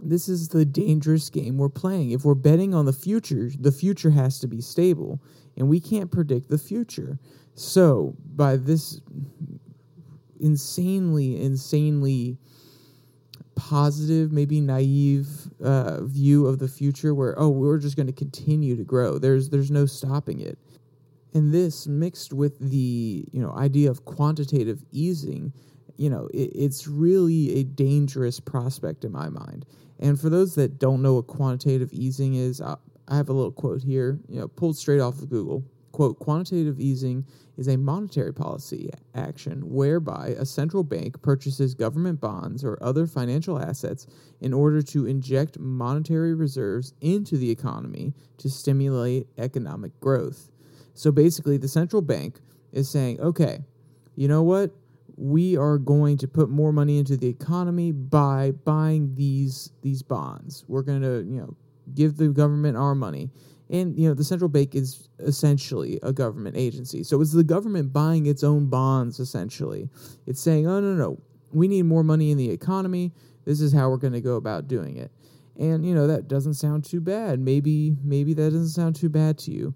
this 0.00 0.26
is 0.26 0.48
the 0.48 0.64
dangerous 0.64 1.28
game 1.28 1.58
we're 1.58 1.68
playing. 1.68 2.12
If 2.12 2.24
we're 2.24 2.34
betting 2.34 2.72
on 2.72 2.86
the 2.86 2.94
future, 2.94 3.50
the 3.60 3.72
future 3.72 4.10
has 4.12 4.38
to 4.38 4.46
be 4.46 4.62
stable, 4.62 5.20
and 5.54 5.68
we 5.68 5.80
can't 5.80 6.10
predict 6.10 6.48
the 6.48 6.56
future. 6.56 7.18
So, 7.54 8.16
by 8.24 8.56
this 8.56 9.02
insanely, 10.40 11.42
insanely 11.42 12.38
positive, 13.54 14.32
maybe 14.32 14.60
naive 14.60 15.28
uh, 15.62 16.02
view 16.02 16.46
of 16.46 16.58
the 16.58 16.68
future, 16.68 17.14
where 17.14 17.38
oh, 17.38 17.48
we're 17.48 17.78
just 17.78 17.96
going 17.96 18.06
to 18.06 18.12
continue 18.12 18.76
to 18.76 18.84
grow. 18.84 19.18
There's 19.18 19.50
there's 19.50 19.70
no 19.70 19.86
stopping 19.86 20.40
it. 20.40 20.58
And 21.34 21.52
this 21.52 21.86
mixed 21.86 22.32
with 22.32 22.58
the 22.58 23.24
you 23.32 23.40
know 23.40 23.52
idea 23.52 23.90
of 23.90 24.04
quantitative 24.04 24.84
easing, 24.90 25.52
you 25.96 26.10
know, 26.10 26.28
it, 26.34 26.50
it's 26.54 26.86
really 26.86 27.60
a 27.60 27.64
dangerous 27.64 28.40
prospect 28.40 29.04
in 29.04 29.12
my 29.12 29.28
mind. 29.28 29.66
And 29.98 30.20
for 30.20 30.28
those 30.28 30.54
that 30.56 30.78
don't 30.78 31.00
know 31.00 31.14
what 31.14 31.28
quantitative 31.28 31.92
easing 31.92 32.34
is, 32.34 32.60
I 32.60 32.76
have 33.08 33.28
a 33.28 33.32
little 33.32 33.52
quote 33.52 33.82
here, 33.82 34.18
you 34.28 34.40
know, 34.40 34.48
pulled 34.48 34.76
straight 34.76 35.00
off 35.00 35.18
of 35.18 35.30
Google. 35.30 35.64
Quote, 35.92 36.18
quantitative 36.18 36.80
easing 36.80 37.24
is 37.56 37.68
a 37.68 37.76
monetary 37.76 38.32
policy 38.32 38.90
action 39.14 39.60
whereby 39.68 40.34
a 40.38 40.44
central 40.44 40.82
bank 40.82 41.20
purchases 41.22 41.74
government 41.74 42.20
bonds 42.20 42.64
or 42.64 42.82
other 42.82 43.06
financial 43.06 43.58
assets 43.58 44.06
in 44.40 44.52
order 44.52 44.82
to 44.82 45.06
inject 45.06 45.58
monetary 45.58 46.34
reserves 46.34 46.94
into 47.00 47.36
the 47.36 47.50
economy 47.50 48.14
to 48.38 48.48
stimulate 48.48 49.26
economic 49.38 49.98
growth. 50.00 50.50
So 50.94 51.12
basically, 51.12 51.58
the 51.58 51.68
central 51.68 52.02
bank 52.02 52.40
is 52.72 52.90
saying, 52.90 53.20
okay, 53.20 53.60
you 54.16 54.28
know 54.28 54.42
what? 54.42 54.70
We 55.16 55.56
are 55.56 55.78
going 55.78 56.16
to 56.18 56.28
put 56.28 56.48
more 56.48 56.72
money 56.72 56.98
into 56.98 57.16
the 57.16 57.28
economy 57.28 57.92
by 57.92 58.52
buying 58.64 59.14
these 59.14 59.72
these 59.82 60.02
bonds. 60.02 60.64
We're 60.68 60.82
going 60.82 61.02
to, 61.02 61.22
you 61.22 61.40
know, 61.40 61.56
give 61.94 62.16
the 62.16 62.28
government 62.28 62.76
our 62.76 62.94
money 62.94 63.30
and 63.72 63.98
you 63.98 64.06
know, 64.06 64.14
the 64.14 64.22
central 64.22 64.50
bank 64.50 64.74
is 64.74 65.08
essentially 65.18 65.98
a 66.02 66.12
government 66.12 66.56
agency. 66.56 67.02
So 67.02 67.20
it's 67.22 67.32
the 67.32 67.42
government 67.42 67.92
buying 67.92 68.26
its 68.26 68.44
own 68.44 68.66
bonds 68.66 69.18
essentially. 69.18 69.88
It's 70.26 70.40
saying, 70.40 70.66
"Oh 70.66 70.80
no, 70.80 70.94
no. 70.94 71.18
We 71.52 71.68
need 71.68 71.84
more 71.84 72.04
money 72.04 72.30
in 72.30 72.38
the 72.38 72.50
economy. 72.50 73.12
This 73.44 73.60
is 73.60 73.72
how 73.72 73.90
we're 73.90 73.96
going 73.96 74.12
to 74.12 74.20
go 74.20 74.36
about 74.36 74.68
doing 74.68 74.96
it." 74.98 75.10
And 75.58 75.84
you 75.86 75.94
know, 75.94 76.06
that 76.06 76.28
doesn't 76.28 76.54
sound 76.54 76.84
too 76.84 77.00
bad. 77.00 77.40
Maybe 77.40 77.96
maybe 78.04 78.34
that 78.34 78.50
doesn't 78.52 78.68
sound 78.68 78.94
too 78.94 79.08
bad 79.08 79.38
to 79.38 79.50
you. 79.50 79.74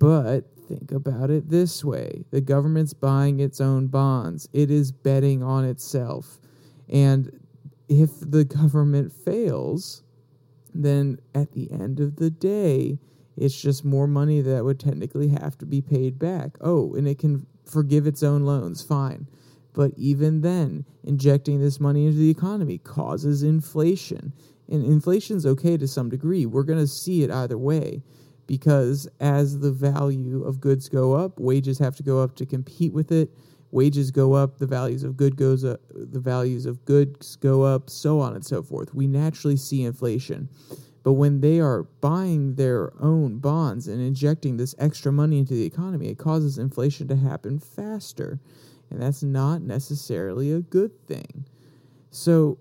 But 0.00 0.44
think 0.68 0.90
about 0.90 1.30
it 1.30 1.48
this 1.48 1.84
way. 1.84 2.24
The 2.30 2.40
government's 2.40 2.92
buying 2.92 3.38
its 3.38 3.60
own 3.60 3.86
bonds. 3.86 4.48
It 4.52 4.70
is 4.70 4.90
betting 4.90 5.42
on 5.44 5.64
itself. 5.64 6.40
And 6.88 7.40
if 7.88 8.10
the 8.20 8.44
government 8.44 9.12
fails, 9.12 10.02
then 10.74 11.20
at 11.34 11.52
the 11.52 11.70
end 11.72 12.00
of 12.00 12.16
the 12.16 12.30
day, 12.30 12.98
it's 13.40 13.60
just 13.60 13.84
more 13.84 14.06
money 14.06 14.40
that 14.40 14.64
would 14.64 14.80
technically 14.80 15.28
have 15.28 15.56
to 15.58 15.66
be 15.66 15.80
paid 15.80 16.18
back. 16.18 16.56
Oh, 16.60 16.94
and 16.94 17.06
it 17.06 17.18
can 17.18 17.46
forgive 17.64 18.06
its 18.06 18.22
own 18.22 18.44
loans. 18.44 18.82
Fine. 18.82 19.28
But 19.74 19.92
even 19.96 20.40
then, 20.40 20.84
injecting 21.04 21.60
this 21.60 21.78
money 21.78 22.06
into 22.06 22.18
the 22.18 22.30
economy 22.30 22.78
causes 22.78 23.42
inflation. 23.42 24.32
And 24.68 24.84
inflation's 24.84 25.46
okay 25.46 25.76
to 25.76 25.86
some 25.86 26.08
degree. 26.08 26.46
We're 26.46 26.64
going 26.64 26.80
to 26.80 26.86
see 26.86 27.22
it 27.22 27.30
either 27.30 27.56
way 27.56 28.02
because 28.46 29.08
as 29.20 29.60
the 29.60 29.70
value 29.70 30.42
of 30.42 30.60
goods 30.60 30.88
go 30.88 31.12
up, 31.12 31.38
wages 31.38 31.78
have 31.78 31.96
to 31.96 32.02
go 32.02 32.20
up 32.20 32.34
to 32.36 32.46
compete 32.46 32.92
with 32.92 33.12
it. 33.12 33.30
Wages 33.70 34.10
go 34.10 34.32
up, 34.32 34.58
the 34.58 34.66
values 34.66 35.04
of 35.04 35.16
good 35.16 35.36
goes 35.36 35.62
up, 35.62 35.80
the 35.90 36.18
values 36.18 36.64
of 36.64 36.84
goods 36.86 37.36
go 37.36 37.62
up, 37.62 37.90
so 37.90 38.18
on 38.18 38.34
and 38.34 38.44
so 38.44 38.62
forth. 38.62 38.94
We 38.94 39.06
naturally 39.06 39.58
see 39.58 39.84
inflation. 39.84 40.48
But 41.02 41.12
when 41.12 41.40
they 41.40 41.60
are 41.60 41.84
buying 42.00 42.56
their 42.56 42.92
own 43.00 43.38
bonds 43.38 43.88
and 43.88 44.00
injecting 44.00 44.56
this 44.56 44.74
extra 44.78 45.12
money 45.12 45.38
into 45.38 45.54
the 45.54 45.64
economy, 45.64 46.08
it 46.08 46.18
causes 46.18 46.58
inflation 46.58 47.08
to 47.08 47.16
happen 47.16 47.58
faster. 47.58 48.40
And 48.90 49.00
that's 49.00 49.22
not 49.22 49.62
necessarily 49.62 50.52
a 50.52 50.60
good 50.60 51.06
thing. 51.06 51.44
So 52.10 52.58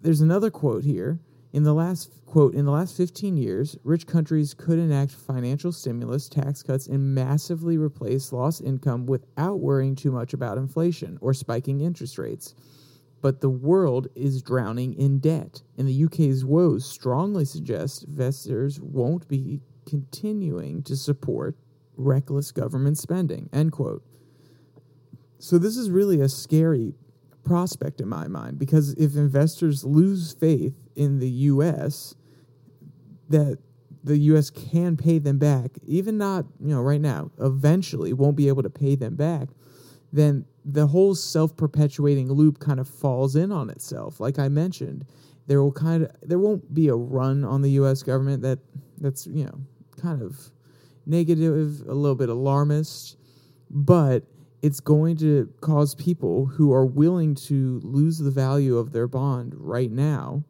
there's 0.00 0.20
another 0.20 0.50
quote 0.50 0.84
here. 0.84 1.20
In 1.52 1.62
the 1.62 1.72
last 1.72 2.12
quote, 2.26 2.54
in 2.54 2.66
the 2.66 2.70
last 2.70 2.94
15 2.96 3.36
years, 3.36 3.76
rich 3.82 4.06
countries 4.06 4.52
could 4.52 4.78
enact 4.78 5.12
financial 5.12 5.72
stimulus, 5.72 6.28
tax 6.28 6.62
cuts, 6.62 6.86
and 6.86 7.14
massively 7.14 7.78
replace 7.78 8.32
lost 8.32 8.60
income 8.60 9.06
without 9.06 9.60
worrying 9.60 9.96
too 9.96 10.12
much 10.12 10.34
about 10.34 10.58
inflation 10.58 11.16
or 11.22 11.32
spiking 11.32 11.80
interest 11.80 12.18
rates 12.18 12.54
but 13.20 13.40
the 13.40 13.50
world 13.50 14.08
is 14.14 14.42
drowning 14.42 14.94
in 14.94 15.18
debt. 15.18 15.62
And 15.76 15.88
the 15.88 16.04
UK's 16.04 16.44
woes 16.44 16.84
strongly 16.84 17.44
suggest 17.44 18.04
investors 18.04 18.80
won't 18.80 19.26
be 19.28 19.60
continuing 19.86 20.82
to 20.84 20.96
support 20.96 21.56
reckless 21.96 22.52
government 22.52 22.98
spending. 22.98 23.48
End 23.52 23.72
quote. 23.72 24.04
So 25.38 25.58
this 25.58 25.76
is 25.76 25.90
really 25.90 26.20
a 26.20 26.28
scary 26.28 26.94
prospect 27.44 28.00
in 28.00 28.08
my 28.08 28.28
mind 28.28 28.58
because 28.58 28.92
if 28.94 29.16
investors 29.16 29.84
lose 29.84 30.32
faith 30.32 30.74
in 30.94 31.18
the 31.18 31.30
US 31.30 32.14
that 33.28 33.58
the 34.04 34.18
US 34.18 34.50
can 34.50 34.96
pay 34.96 35.18
them 35.18 35.38
back, 35.38 35.72
even 35.86 36.18
not, 36.18 36.46
you 36.60 36.74
know, 36.74 36.80
right 36.80 37.00
now, 37.00 37.30
eventually 37.40 38.12
won't 38.12 38.36
be 38.36 38.48
able 38.48 38.62
to 38.62 38.70
pay 38.70 38.94
them 38.94 39.16
back, 39.16 39.48
then 40.12 40.44
the 40.64 40.86
whole 40.86 41.14
self-perpetuating 41.14 42.30
loop 42.30 42.58
kind 42.58 42.80
of 42.80 42.88
falls 42.88 43.36
in 43.36 43.52
on 43.52 43.70
itself. 43.70 44.20
Like 44.20 44.38
I 44.38 44.48
mentioned, 44.48 45.04
there 45.46 45.62
will 45.62 45.72
kind 45.72 46.04
of 46.04 46.10
there 46.22 46.38
won't 46.38 46.74
be 46.74 46.88
a 46.88 46.94
run 46.94 47.44
on 47.44 47.62
the 47.62 47.70
US 47.70 48.02
government 48.02 48.42
that 48.42 48.58
that's, 49.00 49.26
you 49.26 49.44
know, 49.44 49.60
kind 50.00 50.22
of 50.22 50.50
negative, 51.06 51.82
a 51.88 51.94
little 51.94 52.14
bit 52.14 52.28
alarmist, 52.28 53.16
but 53.70 54.24
it's 54.60 54.80
going 54.80 55.16
to 55.16 55.48
cause 55.60 55.94
people 55.94 56.46
who 56.46 56.72
are 56.72 56.84
willing 56.84 57.34
to 57.34 57.80
lose 57.84 58.18
the 58.18 58.30
value 58.30 58.76
of 58.76 58.92
their 58.92 59.06
bond 59.06 59.54
right 59.56 59.90
now 59.90 60.42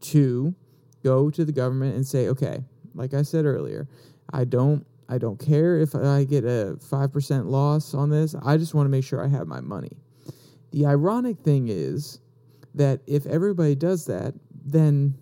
to 0.00 0.54
go 1.02 1.30
to 1.30 1.44
the 1.44 1.52
government 1.52 1.96
and 1.96 2.06
say, 2.06 2.28
okay, 2.28 2.64
like 2.94 3.12
I 3.12 3.22
said 3.22 3.44
earlier, 3.44 3.88
I 4.32 4.44
don't 4.44 4.86
I 5.08 5.18
don't 5.18 5.38
care 5.38 5.78
if 5.78 5.94
I 5.94 6.24
get 6.24 6.44
a 6.44 6.78
5% 6.80 7.46
loss 7.46 7.94
on 7.94 8.10
this. 8.10 8.34
I 8.42 8.56
just 8.56 8.74
want 8.74 8.86
to 8.86 8.90
make 8.90 9.04
sure 9.04 9.24
I 9.24 9.28
have 9.28 9.46
my 9.46 9.60
money. 9.60 9.96
The 10.72 10.86
ironic 10.86 11.38
thing 11.38 11.68
is 11.68 12.20
that 12.74 13.00
if 13.06 13.24
everybody 13.26 13.74
does 13.74 14.06
that, 14.06 14.34
then 14.64 15.14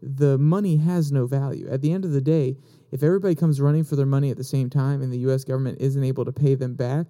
the 0.00 0.38
money 0.38 0.76
has 0.76 1.10
no 1.10 1.26
value. 1.26 1.68
At 1.68 1.82
the 1.82 1.92
end 1.92 2.04
of 2.04 2.12
the 2.12 2.20
day, 2.20 2.56
if 2.92 3.02
everybody 3.02 3.34
comes 3.34 3.60
running 3.60 3.84
for 3.84 3.96
their 3.96 4.06
money 4.06 4.30
at 4.30 4.36
the 4.36 4.44
same 4.44 4.70
time 4.70 5.02
and 5.02 5.12
the 5.12 5.18
US 5.30 5.44
government 5.44 5.78
isn't 5.80 6.04
able 6.04 6.24
to 6.24 6.32
pay 6.32 6.54
them 6.54 6.74
back, 6.74 7.06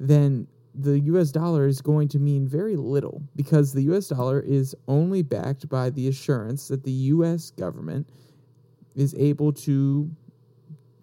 then 0.00 0.48
the 0.74 0.98
US 1.00 1.30
dollar 1.30 1.66
is 1.66 1.80
going 1.80 2.08
to 2.08 2.18
mean 2.18 2.48
very 2.48 2.76
little 2.76 3.22
because 3.36 3.72
the 3.72 3.82
US 3.92 4.08
dollar 4.08 4.40
is 4.40 4.74
only 4.88 5.22
backed 5.22 5.68
by 5.68 5.90
the 5.90 6.08
assurance 6.08 6.68
that 6.68 6.82
the 6.82 6.90
US 6.90 7.50
government 7.50 8.08
is 8.96 9.14
able 9.16 9.52
to 9.52 10.10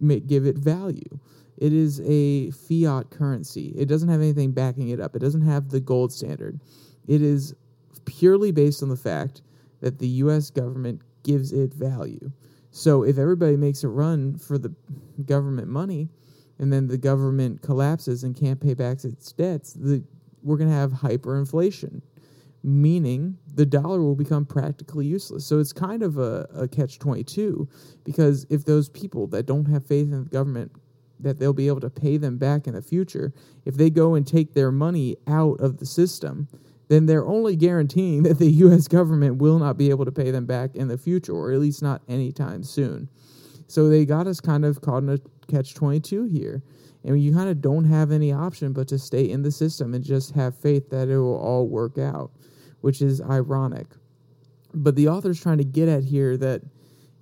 make, 0.02 0.28
give 0.28 0.46
it 0.46 0.58
value. 0.58 1.20
It 1.58 1.74
is 1.74 2.02
a 2.06 2.52
fiat 2.52 3.10
currency. 3.10 3.74
It 3.78 3.86
doesn't 3.88 4.10
have 4.10 4.22
anything 4.22 4.52
backing 4.52 4.90
it 4.90 5.00
up. 5.00 5.16
It 5.16 5.20
doesn't 5.20 5.42
have 5.42 5.70
the 5.70 5.80
gold 5.82 6.14
standard. 6.14 6.60
It 7.08 7.22
is 7.22 7.54
purely 8.06 8.52
based 8.52 8.82
on 8.82 8.90
the 8.90 8.96
fact 8.96 9.42
that 9.82 10.00
the 10.00 10.08
US 10.08 10.50
government 10.50 11.02
gives 11.24 11.52
it 11.52 11.74
value. 11.74 12.32
So 12.72 13.04
if 13.04 13.18
everybody 13.18 13.58
makes 13.58 13.84
a 13.84 13.90
run 13.90 14.38
for 14.38 14.58
the 14.58 14.74
government 15.26 15.68
money 15.68 16.10
and 16.60 16.72
then 16.72 16.88
the 16.88 16.98
government 16.98 17.62
collapses 17.62 18.24
and 18.24 18.36
can't 18.36 18.60
pay 18.60 18.74
back 18.74 19.04
its 19.04 19.32
debts, 19.32 19.74
the, 19.74 20.04
we're 20.44 20.58
going 20.58 20.70
to 20.70 20.76
have 20.76 20.92
hyperinflation 20.92 22.02
meaning 22.64 23.38
the 23.54 23.66
dollar 23.66 24.02
will 24.02 24.16
become 24.16 24.46
practically 24.46 25.06
useless. 25.06 25.46
So 25.46 25.60
it's 25.60 25.74
kind 25.74 26.04
of 26.04 26.18
a, 26.18 26.48
a 26.54 26.68
catch 26.68 27.00
22 27.00 27.68
because 28.04 28.46
if 28.50 28.66
those 28.66 28.90
people 28.90 29.28
that 29.28 29.46
don't 29.46 29.66
have 29.66 29.86
faith 29.86 30.12
in 30.12 30.24
the 30.24 30.30
government 30.30 30.72
that 31.20 31.40
they'll 31.40 31.54
be 31.54 31.68
able 31.68 31.82
to 31.82 31.90
pay 31.90 32.18
them 32.18 32.38
back 32.38 32.68
in 32.68 32.74
the 32.74 32.82
future, 32.82 33.34
if 33.66 33.76
they 33.76 33.90
go 33.90 34.16
and 34.16 34.26
take 34.26 34.54
their 34.54 34.72
money 34.72 35.18
out 35.28 35.60
of 35.60 35.78
the 35.78 35.86
system, 35.86 36.48
then 36.88 37.06
they're 37.06 37.26
only 37.26 37.56
guaranteeing 37.56 38.24
that 38.24 38.40
the 38.40 38.52
US 38.52 38.88
government 38.88 39.38
will 39.38 39.60
not 39.60 39.78
be 39.78 39.90
able 39.90 40.06
to 40.06 40.12
pay 40.12 40.32
them 40.32 40.46
back 40.46 40.76
in 40.76 40.88
the 40.88 40.98
future, 40.98 41.34
or 41.34 41.52
at 41.52 41.60
least 41.60 41.82
not 41.82 42.02
anytime 42.08 42.64
soon. 42.64 43.10
So 43.68 43.88
they 43.88 44.06
got 44.06 44.28
us 44.28 44.40
kind 44.40 44.66
of 44.66 44.82
caught 44.82 45.04
in 45.04 45.10
a 45.10 45.20
catch 45.48 45.76
22 45.76 46.24
here. 46.24 46.64
And 47.04 47.22
you 47.22 47.34
kind 47.34 47.50
of 47.50 47.62
don't 47.62 47.86
have 47.86 48.12
any 48.12 48.32
option 48.32 48.74
but 48.74 48.88
to 48.90 49.00
stay 49.00 49.30
in 49.30 49.42
the 49.42 49.52
system 49.52 49.94
and 49.94 50.04
just 50.04 50.36
have 50.36 50.58
faith 50.58 50.90
that 50.90 51.08
it 51.08 51.18
will 51.18 51.38
all 51.38 51.68
work 51.68 51.98
out 51.98 52.32
which 52.82 53.02
is 53.02 53.22
ironic. 53.22 53.88
But 54.74 54.96
the 54.96 55.08
author's 55.08 55.42
trying 55.42 55.58
to 55.58 55.64
get 55.64 55.90
at 55.90 56.04
here 56.04 56.38
that 56.38 56.62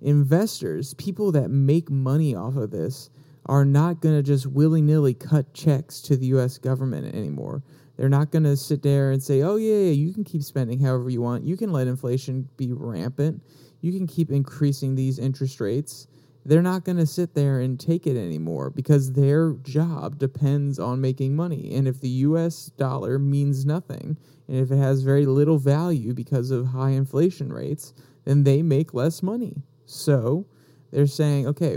investors, 0.00 0.94
people 0.94 1.32
that 1.32 1.48
make 1.50 1.90
money 1.90 2.34
off 2.34 2.56
of 2.56 2.70
this, 2.70 3.10
are 3.46 3.64
not 3.64 4.00
going 4.00 4.14
to 4.14 4.22
just 4.22 4.46
willy 4.46 4.82
nilly 4.82 5.14
cut 5.14 5.54
checks 5.54 6.00
to 6.02 6.16
the 6.16 6.26
US 6.26 6.58
government 6.58 7.14
anymore. 7.14 7.62
They're 7.96 8.08
not 8.08 8.30
going 8.30 8.44
to 8.44 8.56
sit 8.56 8.82
there 8.82 9.10
and 9.10 9.22
say, 9.22 9.42
oh, 9.42 9.56
yeah, 9.56 9.74
yeah, 9.74 9.92
you 9.92 10.12
can 10.12 10.22
keep 10.22 10.42
spending 10.42 10.78
however 10.78 11.08
you 11.10 11.22
want. 11.22 11.44
You 11.44 11.56
can 11.56 11.72
let 11.72 11.88
inflation 11.88 12.48
be 12.56 12.72
rampant. 12.72 13.42
You 13.80 13.92
can 13.92 14.06
keep 14.06 14.30
increasing 14.30 14.94
these 14.94 15.18
interest 15.18 15.60
rates 15.60 16.06
they're 16.48 16.62
not 16.62 16.82
going 16.82 16.96
to 16.96 17.06
sit 17.06 17.34
there 17.34 17.60
and 17.60 17.78
take 17.78 18.06
it 18.06 18.16
anymore 18.16 18.70
because 18.70 19.12
their 19.12 19.52
job 19.62 20.18
depends 20.18 20.78
on 20.78 20.98
making 20.98 21.36
money. 21.36 21.74
And 21.74 21.86
if 21.86 22.00
the 22.00 22.08
US 22.08 22.72
dollar 22.78 23.18
means 23.18 23.66
nothing, 23.66 24.16
and 24.48 24.56
if 24.56 24.70
it 24.70 24.78
has 24.78 25.02
very 25.02 25.26
little 25.26 25.58
value 25.58 26.14
because 26.14 26.50
of 26.50 26.68
high 26.68 26.92
inflation 26.92 27.52
rates, 27.52 27.92
then 28.24 28.44
they 28.44 28.62
make 28.62 28.94
less 28.94 29.22
money. 29.22 29.62
So 29.84 30.46
they're 30.90 31.06
saying, 31.06 31.46
okay, 31.48 31.76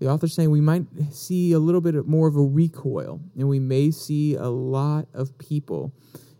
the 0.00 0.08
author's 0.08 0.34
saying 0.34 0.50
we 0.50 0.60
might 0.60 0.84
see 1.12 1.52
a 1.52 1.60
little 1.60 1.80
bit 1.80 1.94
more 2.04 2.26
of 2.26 2.34
a 2.34 2.42
recoil, 2.42 3.20
and 3.38 3.48
we 3.48 3.60
may 3.60 3.92
see 3.92 4.34
a 4.34 4.48
lot 4.48 5.06
of 5.14 5.38
people, 5.38 5.92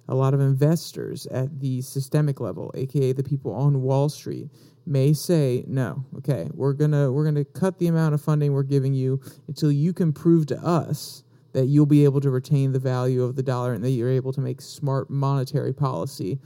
a 0.09 0.17
lot 0.17 0.35
of 0.35 0.41
investors 0.41 1.27
at 1.27 1.61
the 1.61 1.81
systemic 1.81 2.41
level, 2.41 2.73
aka 2.75 3.13
the 3.13 3.23
people 3.23 3.55
on 3.55 3.83
Wall 3.83 4.09
Street, 4.09 4.51
may 4.87 5.13
say 5.13 5.65
no 5.67 6.05
okay 6.17 6.49
we're 6.55 6.73
gonna 6.73 7.11
we're 7.11 7.25
gonna 7.25 7.45
cut 7.45 7.79
the 7.79 7.87
amount 7.87 8.15
of 8.15 8.21
funding 8.21 8.53
we're 8.53 8.63
giving 8.63 8.95
you 8.95 9.21
until 9.49 9.71
you 9.71 9.93
can 9.93 10.13
prove 10.13 10.47
to 10.47 10.59
us 10.59 11.23
that 11.53 11.67
you'll 11.67 11.87
be 11.87 12.05
able 12.05 12.21
to 12.21 12.31
retain 12.31 12.73
the 12.73 12.79
value 12.79 13.23
of 13.23 13.37
the 13.37 13.43
dollar 13.43 13.73
and 13.75 13.85
that 13.85 13.91
you're 13.91 14.09
able 14.09 14.33
to 14.33 14.41
make 14.41 14.61
smart 14.61 15.11
monetary 15.11 15.73
policy 15.73 16.39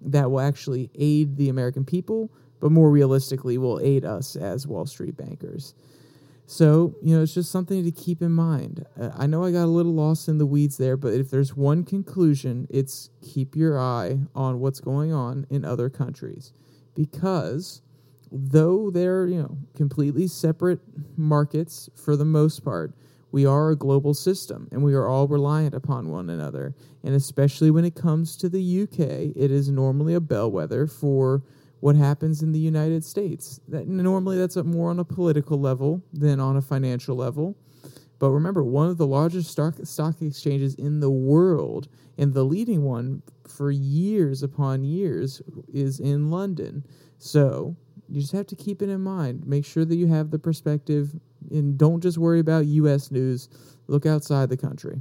that 0.00 0.30
will 0.30 0.40
actually 0.40 0.90
aid 0.94 1.36
the 1.36 1.48
american 1.48 1.84
people 1.84 2.30
but 2.60 2.72
more 2.72 2.90
realistically 2.90 3.56
will 3.56 3.80
aid 3.80 4.04
us 4.04 4.36
as 4.36 4.66
wall 4.66 4.84
street 4.84 5.16
bankers 5.16 5.74
so, 6.50 6.94
you 7.02 7.14
know, 7.14 7.22
it's 7.22 7.34
just 7.34 7.52
something 7.52 7.84
to 7.84 7.90
keep 7.90 8.22
in 8.22 8.32
mind. 8.32 8.86
I 9.14 9.26
know 9.26 9.44
I 9.44 9.52
got 9.52 9.64
a 9.64 9.66
little 9.66 9.92
lost 9.92 10.28
in 10.28 10.38
the 10.38 10.46
weeds 10.46 10.78
there, 10.78 10.96
but 10.96 11.12
if 11.12 11.30
there's 11.30 11.54
one 11.54 11.84
conclusion, 11.84 12.66
it's 12.70 13.10
keep 13.20 13.54
your 13.54 13.78
eye 13.78 14.20
on 14.34 14.58
what's 14.58 14.80
going 14.80 15.12
on 15.12 15.46
in 15.50 15.66
other 15.66 15.90
countries. 15.90 16.54
Because 16.98 17.80
though 18.32 18.90
they're, 18.90 19.28
you 19.28 19.40
know, 19.40 19.56
completely 19.76 20.26
separate 20.26 20.80
markets 21.16 21.88
for 21.94 22.16
the 22.16 22.24
most 22.24 22.64
part, 22.64 22.92
we 23.30 23.46
are 23.46 23.70
a 23.70 23.76
global 23.76 24.14
system 24.14 24.66
and 24.72 24.82
we 24.82 24.94
are 24.94 25.06
all 25.06 25.28
reliant 25.28 25.74
upon 25.74 26.10
one 26.10 26.28
another. 26.28 26.74
And 27.04 27.14
especially 27.14 27.70
when 27.70 27.84
it 27.84 27.94
comes 27.94 28.36
to 28.38 28.48
the 28.48 28.82
UK, 28.82 29.36
it 29.36 29.52
is 29.52 29.68
normally 29.68 30.14
a 30.14 30.20
bellwether 30.20 30.88
for 30.88 31.44
what 31.78 31.94
happens 31.94 32.42
in 32.42 32.50
the 32.50 32.58
United 32.58 33.04
States. 33.04 33.60
That 33.68 33.86
normally 33.86 34.36
that's 34.36 34.56
more 34.56 34.90
on 34.90 34.98
a 34.98 35.04
political 35.04 35.60
level 35.60 36.02
than 36.12 36.40
on 36.40 36.56
a 36.56 36.62
financial 36.62 37.14
level. 37.14 37.56
But 38.18 38.30
remember, 38.30 38.64
one 38.64 38.88
of 38.88 38.98
the 38.98 39.06
largest 39.06 39.50
stock 39.50 39.76
stock 39.84 40.20
exchanges 40.20 40.74
in 40.74 41.00
the 41.00 41.10
world 41.10 41.88
and 42.16 42.34
the 42.34 42.44
leading 42.44 42.82
one 42.82 43.22
for 43.46 43.70
years 43.70 44.42
upon 44.42 44.84
years 44.84 45.40
is 45.72 46.00
in 46.00 46.30
London. 46.30 46.84
So 47.18 47.76
you 48.08 48.20
just 48.20 48.32
have 48.32 48.46
to 48.48 48.56
keep 48.56 48.82
it 48.82 48.88
in 48.88 49.00
mind. 49.00 49.46
Make 49.46 49.64
sure 49.64 49.84
that 49.84 49.96
you 49.96 50.08
have 50.08 50.30
the 50.30 50.38
perspective 50.38 51.14
and 51.50 51.78
don't 51.78 52.00
just 52.00 52.18
worry 52.18 52.40
about 52.40 52.66
US 52.66 53.10
news. 53.10 53.48
Look 53.86 54.04
outside 54.04 54.48
the 54.48 54.56
country. 54.56 55.00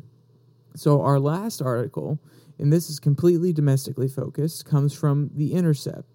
So 0.75 1.01
our 1.01 1.19
last 1.19 1.61
article, 1.61 2.19
and 2.59 2.71
this 2.71 2.89
is 2.89 2.99
completely 2.99 3.51
domestically 3.51 4.07
focused, 4.07 4.65
comes 4.65 4.93
from 4.93 5.31
The 5.33 5.53
Intercept. 5.53 6.05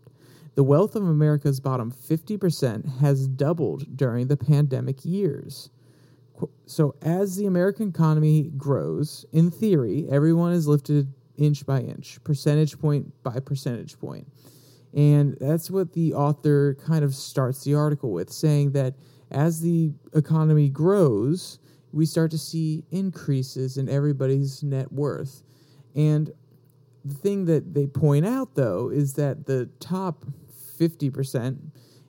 The 0.55 0.62
wealth 0.62 0.95
of 0.95 1.03
America's 1.03 1.61
bottom 1.61 1.91
50% 1.91 3.01
has 3.01 3.27
doubled 3.27 3.97
during 3.97 4.29
the 4.29 4.37
pandemic 4.37 5.05
years. 5.05 5.71
So, 6.66 6.94
as 7.02 7.37
the 7.37 7.46
American 7.46 7.88
economy 7.88 8.50
grows, 8.57 9.24
in 9.33 9.50
theory, 9.50 10.07
everyone 10.11 10.52
is 10.52 10.66
lifted 10.66 11.12
inch 11.37 11.66
by 11.66 11.81
inch, 11.81 12.22
percentage 12.24 12.78
point 12.78 13.12
by 13.22 13.38
percentage 13.40 13.98
point. 13.98 14.26
And 14.94 15.37
that's 15.40 15.70
what 15.70 15.92
the 15.92 16.14
author 16.14 16.76
kind 16.85 17.05
of 17.05 17.14
starts 17.14 17.64
the 17.64 17.74
article 17.74 18.12
with, 18.12 18.31
saying 18.31 18.72
that 18.72 18.94
as 19.31 19.61
the 19.61 19.92
economy 20.14 20.68
grows, 20.68 21.59
we 21.92 22.07
start 22.07 22.31
to 22.33 22.38
see 22.38 22.85
increases 22.90 23.76
in 23.76 23.88
everybody's 23.88 24.62
net 24.62 24.92
worth. 24.92 25.42
And 25.94 26.31
the 27.05 27.14
thing 27.14 27.46
that 27.46 27.74
they 27.74 27.87
point 27.87 28.26
out, 28.26 28.55
though, 28.55 28.90
is 28.90 29.14
that 29.14 29.46
the 29.46 29.66
top 29.81 30.24
50% 30.78 31.59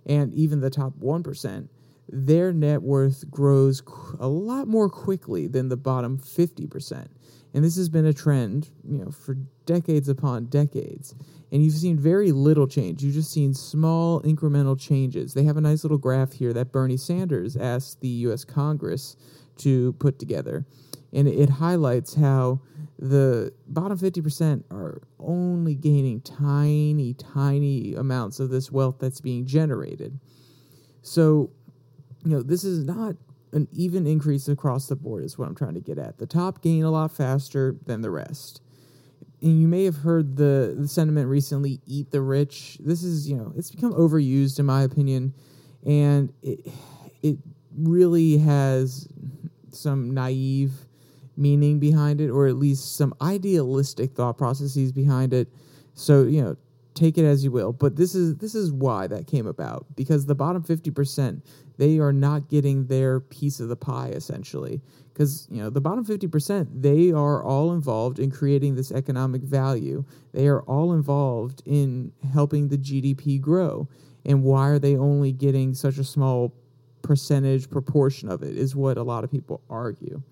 and 0.05 0.33
even 0.33 0.59
the 0.59 0.69
top 0.69 0.93
1%, 0.99 1.67
their 2.09 2.51
net 2.51 2.81
worth 2.81 3.29
grows 3.29 3.81
a 4.19 4.27
lot 4.27 4.67
more 4.67 4.89
quickly 4.89 5.47
than 5.47 5.69
the 5.69 5.77
bottom 5.77 6.17
50%. 6.17 7.07
And 7.53 7.63
this 7.63 7.75
has 7.75 7.87
been 7.87 8.05
a 8.05 8.13
trend, 8.13 8.69
you 8.83 8.97
know, 8.97 9.11
for 9.11 9.37
decades 9.65 10.09
upon 10.09 10.45
decades. 10.45 11.13
And 11.51 11.63
you've 11.63 11.75
seen 11.75 11.99
very 11.99 12.31
little 12.31 12.67
change. 12.67 13.03
You've 13.03 13.13
just 13.13 13.31
seen 13.31 13.53
small 13.53 14.21
incremental 14.21 14.79
changes. 14.79 15.33
They 15.33 15.43
have 15.43 15.57
a 15.57 15.61
nice 15.61 15.83
little 15.83 15.99
graph 15.99 16.33
here 16.33 16.51
that 16.53 16.71
Bernie 16.71 16.97
Sanders 16.97 17.55
asked 17.55 18.01
the 18.01 18.07
US 18.07 18.43
Congress 18.43 19.15
to 19.57 19.93
put 19.93 20.17
together. 20.17 20.65
And 21.13 21.27
it 21.27 21.49
highlights 21.49 22.15
how 22.15 22.61
the 22.97 23.53
bottom 23.67 23.99
50% 23.99 24.63
are 24.71 25.01
only 25.19 25.75
gaining 25.75 26.21
tiny, 26.21 27.13
tiny 27.13 27.93
amounts 27.93 28.39
of 28.39 28.49
this 28.49 28.71
wealth 28.71 28.95
that's 28.99 29.21
being 29.21 29.45
generated. 29.45 30.19
So, 31.03 31.51
you 32.25 32.31
know, 32.31 32.41
this 32.41 32.63
is 32.63 32.83
not 32.83 33.15
an 33.51 33.67
even 33.71 34.07
increase 34.07 34.47
across 34.47 34.87
the 34.87 34.95
board, 34.95 35.23
is 35.23 35.37
what 35.37 35.47
I'm 35.47 35.55
trying 35.55 35.75
to 35.75 35.79
get 35.79 35.97
at. 35.97 36.17
The 36.17 36.25
top 36.25 36.61
gain 36.61 36.83
a 36.83 36.91
lot 36.91 37.11
faster 37.11 37.75
than 37.85 38.01
the 38.01 38.09
rest. 38.09 38.61
And 39.41 39.59
you 39.59 39.67
may 39.67 39.83
have 39.83 39.97
heard 39.97 40.37
the, 40.37 40.75
the 40.77 40.87
sentiment 40.87 41.27
recently 41.27 41.81
eat 41.85 42.11
the 42.11 42.21
rich. 42.21 42.77
This 42.79 43.03
is, 43.03 43.29
you 43.29 43.35
know, 43.35 43.53
it's 43.55 43.71
become 43.71 43.93
overused, 43.93 44.57
in 44.57 44.65
my 44.65 44.83
opinion. 44.83 45.33
And 45.85 46.33
it, 46.41 46.65
it 47.21 47.37
really 47.77 48.37
has 48.37 49.07
some 49.71 50.13
naive 50.13 50.71
meaning 51.35 51.79
behind 51.79 52.21
it, 52.21 52.29
or 52.29 52.47
at 52.47 52.55
least 52.55 52.95
some 52.95 53.13
idealistic 53.21 54.13
thought 54.13 54.37
processes 54.37 54.91
behind 54.91 55.33
it. 55.33 55.49
So 55.93 56.23
you 56.23 56.41
know, 56.41 56.57
take 56.93 57.17
it 57.17 57.25
as 57.25 57.43
you 57.43 57.51
will. 57.51 57.73
But 57.73 57.95
this 57.95 58.15
is 58.15 58.35
this 58.37 58.55
is 58.55 58.71
why 58.71 59.07
that 59.07 59.27
came 59.27 59.47
about 59.47 59.85
because 59.95 60.25
the 60.25 60.35
bottom 60.35 60.63
fifty 60.63 60.91
percent 60.91 61.43
they 61.77 61.99
are 61.99 62.13
not 62.13 62.49
getting 62.49 62.85
their 62.85 63.19
piece 63.19 63.59
of 63.59 63.69
the 63.69 63.75
pie 63.75 64.09
essentially. 64.09 64.81
Because 65.11 65.47
you 65.51 65.61
know 65.61 65.69
the 65.69 65.81
bottom 65.81 66.05
50% 66.05 66.81
they 66.81 67.11
are 67.11 67.43
all 67.43 67.71
involved 67.71 68.19
in 68.19 68.31
creating 68.31 68.75
this 68.75 68.91
economic 68.91 69.41
value. 69.43 70.03
They 70.33 70.47
are 70.47 70.61
all 70.61 70.93
involved 70.93 71.61
in 71.65 72.11
helping 72.31 72.67
the 72.67 72.77
gdp 72.77 73.41
grow. 73.41 73.87
And 74.25 74.43
why 74.43 74.69
are 74.69 74.79
they 74.79 74.95
only 74.95 75.31
getting 75.31 75.73
such 75.73 75.97
a 75.97 76.03
small 76.03 76.53
percentage 77.01 77.69
proportion 77.69 78.29
of 78.29 78.41
it 78.41 78.57
is 78.57 78.75
what 78.75 78.97
a 78.97 79.03
lot 79.03 79.23
of 79.23 79.29
people 79.31 79.61
argue 79.69 80.23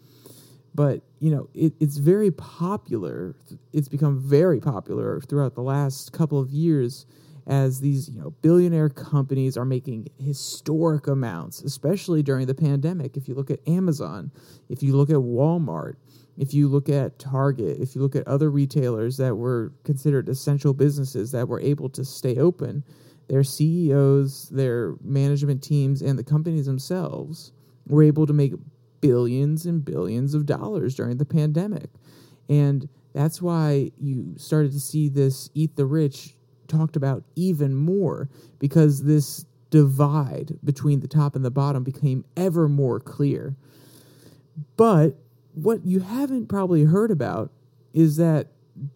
but 0.73 1.01
you 1.19 1.31
know 1.31 1.49
it, 1.53 1.73
it's 1.79 1.97
very 1.97 2.31
popular 2.31 3.35
it's 3.73 3.89
become 3.89 4.19
very 4.19 4.59
popular 4.59 5.19
throughout 5.21 5.55
the 5.55 5.61
last 5.61 6.11
couple 6.13 6.39
of 6.39 6.49
years 6.49 7.05
as 7.47 7.79
these 7.79 8.09
you 8.09 8.19
know 8.19 8.31
billionaire 8.41 8.89
companies 8.89 9.57
are 9.57 9.65
making 9.65 10.07
historic 10.19 11.07
amounts 11.07 11.61
especially 11.61 12.21
during 12.21 12.45
the 12.45 12.53
pandemic. 12.53 13.17
If 13.17 13.27
you 13.27 13.35
look 13.35 13.51
at 13.51 13.59
amazon 13.67 14.31
if 14.69 14.83
you 14.83 14.95
look 14.95 15.09
at 15.09 15.17
walmart 15.17 15.95
if 16.37 16.53
you 16.53 16.67
look 16.67 16.87
at 16.87 17.19
target 17.19 17.77
if 17.79 17.95
you 17.95 18.01
look 18.01 18.15
at 18.15 18.27
other 18.27 18.49
retailers 18.49 19.17
that 19.17 19.35
were 19.35 19.73
considered 19.83 20.29
essential 20.29 20.73
businesses 20.73 21.31
that 21.31 21.47
were 21.47 21.59
able 21.59 21.89
to 21.89 22.05
stay 22.05 22.37
open 22.37 22.83
their 23.27 23.43
ceos 23.43 24.49
their 24.49 24.95
management 25.03 25.61
teams 25.61 26.01
and 26.01 26.17
the 26.17 26.23
companies 26.23 26.65
themselves 26.65 27.51
were 27.87 28.03
able 28.03 28.25
to 28.25 28.33
make 28.33 28.53
billions 29.01 29.65
and 29.65 29.83
billions 29.83 30.33
of 30.33 30.45
dollars 30.45 30.95
during 30.95 31.17
the 31.17 31.25
pandemic. 31.25 31.89
And 32.47 32.87
that's 33.13 33.41
why 33.41 33.91
you 33.99 34.33
started 34.37 34.71
to 34.71 34.79
see 34.79 35.09
this 35.09 35.49
eat 35.53 35.75
the 35.75 35.85
rich 35.85 36.35
talked 36.67 36.95
about 36.95 37.23
even 37.35 37.75
more 37.75 38.29
because 38.59 39.03
this 39.03 39.45
divide 39.69 40.57
between 40.63 40.99
the 40.99 41.07
top 41.07 41.35
and 41.35 41.43
the 41.43 41.51
bottom 41.51 41.83
became 41.83 42.25
ever 42.37 42.67
more 42.67 42.99
clear. 42.99 43.55
But 44.77 45.15
what 45.53 45.85
you 45.85 45.99
haven't 45.99 46.47
probably 46.47 46.83
heard 46.83 47.11
about 47.11 47.51
is 47.93 48.17
that 48.17 48.47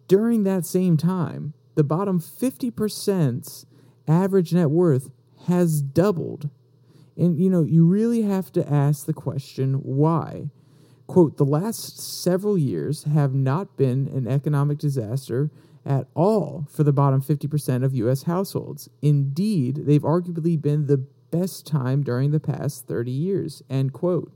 during 0.08 0.44
that 0.44 0.64
same 0.64 0.96
time, 0.96 1.54
the 1.74 1.84
bottom 1.84 2.20
50%'s 2.20 3.66
average 4.08 4.52
net 4.52 4.70
worth 4.70 5.10
has 5.46 5.82
doubled 5.82 6.50
and, 7.16 7.38
you 7.38 7.48
know, 7.48 7.62
you 7.62 7.86
really 7.86 8.22
have 8.22 8.52
to 8.52 8.72
ask 8.72 9.06
the 9.06 9.12
question 9.12 9.74
why. 9.74 10.50
Quote, 11.06 11.36
the 11.36 11.44
last 11.44 12.00
several 12.00 12.58
years 12.58 13.04
have 13.04 13.32
not 13.32 13.76
been 13.76 14.08
an 14.08 14.26
economic 14.26 14.78
disaster 14.78 15.50
at 15.84 16.08
all 16.14 16.66
for 16.68 16.82
the 16.82 16.92
bottom 16.92 17.22
50% 17.22 17.84
of 17.84 17.94
U.S. 17.94 18.24
households. 18.24 18.88
Indeed, 19.02 19.86
they've 19.86 20.02
arguably 20.02 20.60
been 20.60 20.86
the 20.86 21.06
best 21.30 21.66
time 21.66 22.02
during 22.02 22.32
the 22.32 22.40
past 22.40 22.86
30 22.86 23.10
years, 23.10 23.62
end 23.70 23.92
quote. 23.92 24.32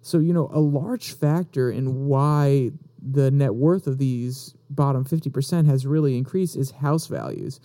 So, 0.00 0.18
you 0.18 0.32
know, 0.32 0.50
a 0.52 0.58
large 0.58 1.12
factor 1.12 1.70
in 1.70 2.06
why 2.06 2.72
the 3.00 3.30
net 3.30 3.54
worth 3.54 3.86
of 3.86 3.98
these 3.98 4.54
bottom 4.68 5.04
50% 5.04 5.66
has 5.66 5.86
really 5.86 6.16
increased 6.16 6.56
is 6.56 6.72
house 6.72 7.06
values. 7.06 7.60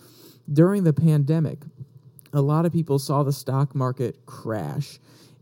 During 0.51 0.83
the 0.83 0.93
pandemic, 0.93 1.59
a 2.37 2.41
lot 2.41 2.65
of 2.65 2.71
people 2.71 2.99
saw 2.99 3.23
the 3.23 3.33
stock 3.33 3.73
market 3.73 4.25
crash. 4.25 4.99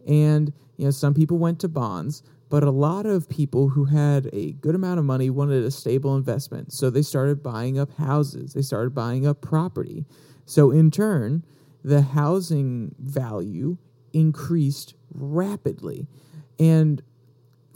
And, 0.08 0.54
you 0.78 0.86
know, 0.86 0.92
some 0.92 1.14
people 1.14 1.38
went 1.38 1.60
to 1.60 1.68
bonds, 1.68 2.24
but 2.50 2.64
a 2.64 2.72
lot 2.72 3.06
of 3.06 3.28
people 3.28 3.70
who 3.70 3.86
had 3.86 4.30
a 4.32 4.54
good 4.54 4.76
amount 4.76 5.00
of 5.00 5.06
money 5.06 5.30
wanted 5.30 5.64
a 5.64 5.72
stable 5.72 6.16
investment. 6.16 6.72
So 6.72 6.90
they 6.90 7.02
started 7.02 7.44
buying 7.44 7.78
up 7.78 7.92
houses, 7.98 8.54
they 8.54 8.62
started 8.62 8.96
buying 8.96 9.28
up 9.28 9.42
property. 9.42 10.06
So 10.46 10.72
in 10.72 10.92
turn, 10.92 11.44
the 11.84 12.02
housing 12.02 12.96
value 12.98 13.78
increased 14.14 14.96
rapidly. 15.14 16.08
And 16.60 17.02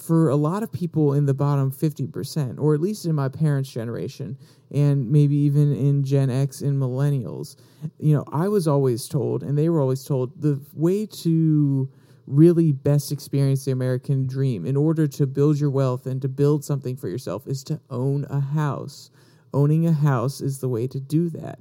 for 0.01 0.29
a 0.29 0.35
lot 0.35 0.63
of 0.63 0.71
people 0.71 1.13
in 1.13 1.25
the 1.25 1.33
bottom 1.33 1.71
50%, 1.71 2.59
or 2.59 2.73
at 2.73 2.81
least 2.81 3.05
in 3.05 3.15
my 3.15 3.29
parents' 3.29 3.71
generation, 3.71 4.37
and 4.71 5.11
maybe 5.11 5.35
even 5.35 5.75
in 5.75 6.03
Gen 6.03 6.29
X 6.29 6.61
and 6.61 6.81
millennials, 6.81 7.55
you 7.99 8.15
know, 8.15 8.23
I 8.31 8.47
was 8.47 8.67
always 8.67 9.07
told, 9.07 9.43
and 9.43 9.57
they 9.57 9.69
were 9.69 9.81
always 9.81 10.03
told, 10.03 10.41
the 10.41 10.61
way 10.73 11.05
to 11.05 11.89
really 12.27 12.71
best 12.71 13.11
experience 13.11 13.65
the 13.65 13.71
American 13.71 14.27
dream 14.27 14.65
in 14.65 14.77
order 14.77 15.07
to 15.07 15.25
build 15.25 15.59
your 15.59 15.71
wealth 15.71 16.05
and 16.05 16.21
to 16.21 16.29
build 16.29 16.63
something 16.63 16.95
for 16.95 17.09
yourself 17.09 17.47
is 17.47 17.63
to 17.63 17.79
own 17.89 18.25
a 18.29 18.39
house. 18.39 19.09
Owning 19.53 19.87
a 19.87 19.91
house 19.91 20.39
is 20.39 20.59
the 20.59 20.69
way 20.69 20.85
to 20.87 20.99
do 20.99 21.29
that. 21.31 21.59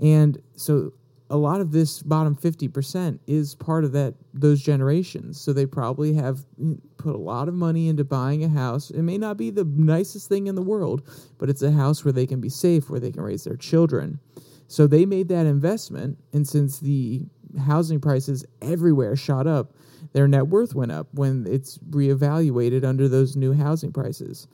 And 0.00 0.42
so 0.56 0.92
a 1.30 1.36
lot 1.36 1.60
of 1.60 1.72
this 1.72 2.02
bottom 2.02 2.34
50% 2.34 3.18
is 3.26 3.54
part 3.54 3.84
of 3.84 3.92
that 3.92 4.14
those 4.32 4.62
generations. 4.62 5.40
So 5.40 5.52
they 5.52 5.66
probably 5.66 6.14
have 6.14 6.46
mm, 6.60 6.80
put 6.96 7.14
a 7.14 7.18
lot 7.18 7.48
of 7.48 7.54
money 7.54 7.88
into 7.88 8.04
buying 8.04 8.44
a 8.44 8.48
house. 8.48 8.90
It 8.90 9.02
may 9.02 9.18
not 9.18 9.36
be 9.36 9.50
the 9.50 9.64
nicest 9.64 10.28
thing 10.28 10.46
in 10.46 10.54
the 10.54 10.62
world 10.62 11.02
but 11.38 11.48
it's 11.50 11.62
a 11.62 11.70
house 11.70 12.04
where 12.04 12.12
they 12.12 12.26
can 12.26 12.40
be 12.40 12.48
safe 12.48 12.90
where 12.90 13.00
they 13.00 13.12
can 13.12 13.22
raise 13.22 13.44
their 13.44 13.56
children. 13.56 14.18
So 14.66 14.86
they 14.86 15.06
made 15.06 15.28
that 15.28 15.46
investment 15.46 16.18
and 16.32 16.46
since 16.46 16.78
the 16.78 17.26
housing 17.58 18.00
prices 18.00 18.44
everywhere 18.60 19.16
shot 19.16 19.46
up 19.46 19.72
their 20.12 20.28
net 20.28 20.48
worth 20.48 20.74
went 20.74 20.92
up 20.92 21.08
when 21.12 21.46
it's 21.46 21.78
reevaluated 21.90 22.84
under 22.84 23.08
those 23.08 23.36
new 23.36 23.52
housing 23.52 23.92
prices. 23.92 24.46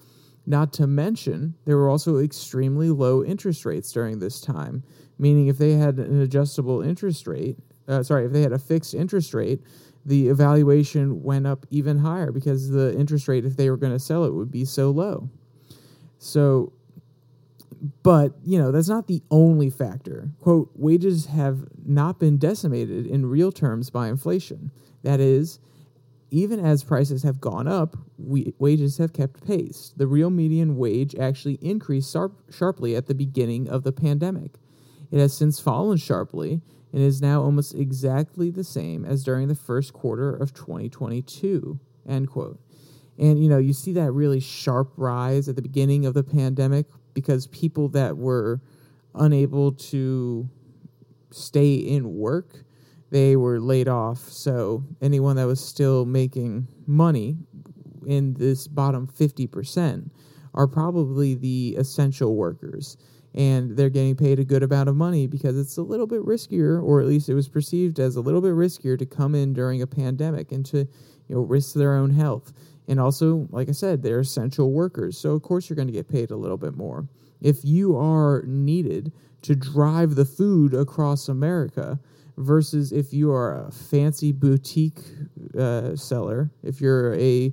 Not 0.47 0.73
to 0.75 0.87
mention 0.87 1.55
there 1.65 1.77
were 1.77 1.89
also 1.89 2.19
extremely 2.19 2.91
low 2.91 3.25
interest 3.25 3.65
rates 3.65 3.93
during 3.93 4.19
this 4.19 4.41
time 4.41 4.83
meaning 5.19 5.49
if 5.49 5.59
they 5.59 5.73
had 5.73 5.99
an 5.99 6.21
adjustable 6.21 6.83
interest 6.83 7.27
rate, 7.27 7.57
uh, 7.89 8.03
sorry, 8.03 8.25
if 8.25 8.33
they 8.33 8.43
had 8.43 8.53
a 8.53 8.59
fixed 8.59 8.95
interest 8.95 9.35
rate, 9.35 9.61
the 10.07 10.29
evaluation 10.29 11.23
went 11.23 11.47
up 11.47 11.67
even 11.71 11.99
higher 11.99 12.31
because 12.31 12.71
the 12.71 12.95
interest 12.99 13.27
rate, 13.29 13.45
if 13.45 13.57
they 13.57 13.71
were 13.71 13.77
going 13.77 13.93
to 13.93 13.99
sell 13.99 14.25
it, 14.25 14.35
would 14.35 14.51
be 14.51 14.65
so 14.65 14.91
low. 14.91 15.31
So, 16.19 16.73
but, 18.03 18.33
you 18.45 18.59
know, 18.59 18.71
that's 18.73 18.89
not 18.89 19.07
the 19.07 19.23
only 19.31 19.71
factor. 19.71 20.31
Quote, 20.41 20.71
wages 20.75 21.27
have 21.27 21.67
not 21.85 22.19
been 22.19 22.39
decimated 22.39 23.07
in 23.07 23.27
real 23.27 23.53
terms 23.53 23.91
by 23.91 24.09
inflation. 24.09 24.71
That 25.03 25.21
is, 25.21 25.59
even 26.31 26.65
as 26.65 26.83
prices 26.83 27.23
have 27.23 27.41
gone 27.41 27.69
up, 27.69 27.97
we, 28.19 28.55
wages 28.59 28.99
have 28.99 29.13
kept 29.13 29.47
pace. 29.47 29.93
The 29.97 30.07
real 30.07 30.31
median 30.31 30.77
wage 30.77 31.15
actually 31.15 31.59
increased 31.61 32.13
sharp, 32.13 32.33
sharply 32.51 32.97
at 32.97 33.07
the 33.07 33.15
beginning 33.15 33.69
of 33.69 33.85
the 33.85 33.93
pandemic. 33.93 34.53
It 35.11 35.19
has 35.19 35.37
since 35.37 35.61
fallen 35.61 35.99
sharply 35.99 36.61
and 36.93 37.03
is 37.03 37.21
now 37.21 37.43
almost 37.43 37.75
exactly 37.75 38.51
the 38.51 38.65
same 38.65 39.05
as 39.05 39.25
during 39.25 39.49
the 39.49 39.55
first 39.55 39.93
quarter 39.93 40.35
of 40.35 40.55
2022. 40.55 41.79
End 42.09 42.29
quote. 42.29 42.61
And 43.19 43.43
you 43.43 43.49
know, 43.49 43.59
you 43.59 43.73
see 43.73 43.93
that 43.93 44.13
really 44.13 44.41
sharp 44.41 44.93
rise 44.97 45.49
at 45.49 45.57
the 45.57 45.63
beginning 45.63 46.07
of 46.07 46.15
the 46.15 46.25
pandemic 46.25 46.87
because 47.13 47.47
people 47.49 47.89
that 47.91 48.17
were 48.17 48.61
unable 49.15 49.73
to 49.73 50.49
stay 51.31 51.75
in 51.75 52.15
work, 52.15 52.65
they 53.11 53.37
were 53.37 53.61
laid 53.61 53.89
off. 53.89 54.19
So 54.19 54.85
anyone 55.01 55.37
that 55.37 55.47
was 55.47 55.65
still 55.65 56.05
making 56.05 56.67
money 56.87 57.37
in 58.07 58.35
this 58.35 58.69
bottom 58.69 59.07
50% 59.07 60.11
are 60.55 60.67
probably 60.67 61.35
the 61.35 61.77
essential 61.79 62.37
workers 62.37 62.97
and 63.35 63.77
they're 63.77 63.91
getting 63.91 64.17
paid 64.17 64.39
a 64.39 64.45
good 64.45 64.63
amount 64.63 64.89
of 64.89 64.97
money 64.97 65.27
because 65.27 65.59
it's 65.59 65.77
a 65.77 65.83
little 65.83 66.07
bit 66.07 66.25
riskier, 66.25 66.83
or 66.83 67.01
at 67.01 67.07
least 67.07 67.29
it 67.29 67.35
was 67.35 67.49
perceived 67.49 67.99
as 67.99 68.17
a 68.17 68.21
little 68.21 68.41
bit 68.41 68.53
riskier 68.53 68.99
to 68.99 69.07
come 69.07 69.35
in 69.35 69.53
during 69.53 69.83
a 69.83 69.87
pandemic 69.87 70.53
and 70.53 70.65
to 70.67 70.79
you 70.79 71.35
know 71.35 71.41
risk 71.41 71.75
their 71.75 71.95
own 71.95 72.11
health. 72.11 72.53
And 72.87 73.01
also, 73.01 73.49
like 73.51 73.69
I 73.69 73.73
said, 73.73 74.03
they're 74.03 74.21
essential 74.21 74.71
workers, 74.73 75.19
so 75.19 75.31
of 75.31 75.43
course 75.43 75.69
you're 75.69 75.77
going 75.77 75.89
to 75.89 75.93
get 75.93 76.09
paid 76.09 76.31
a 76.31 76.37
little 76.37 76.59
bit 76.59 76.77
more. 76.77 77.09
If 77.41 77.65
you 77.65 77.97
are 77.97 78.43
needed 78.47 79.13
to 79.43 79.55
drive 79.55 80.15
the 80.15 80.25
food 80.25 80.73
across 80.75 81.29
America, 81.29 81.99
versus 82.37 82.93
if 82.93 83.13
you 83.13 83.31
are 83.31 83.67
a 83.67 83.71
fancy 83.71 84.33
boutique 84.33 85.01
uh, 85.59 85.95
seller, 85.97 86.51
if 86.63 86.81
you're 86.81 87.15
a 87.15 87.53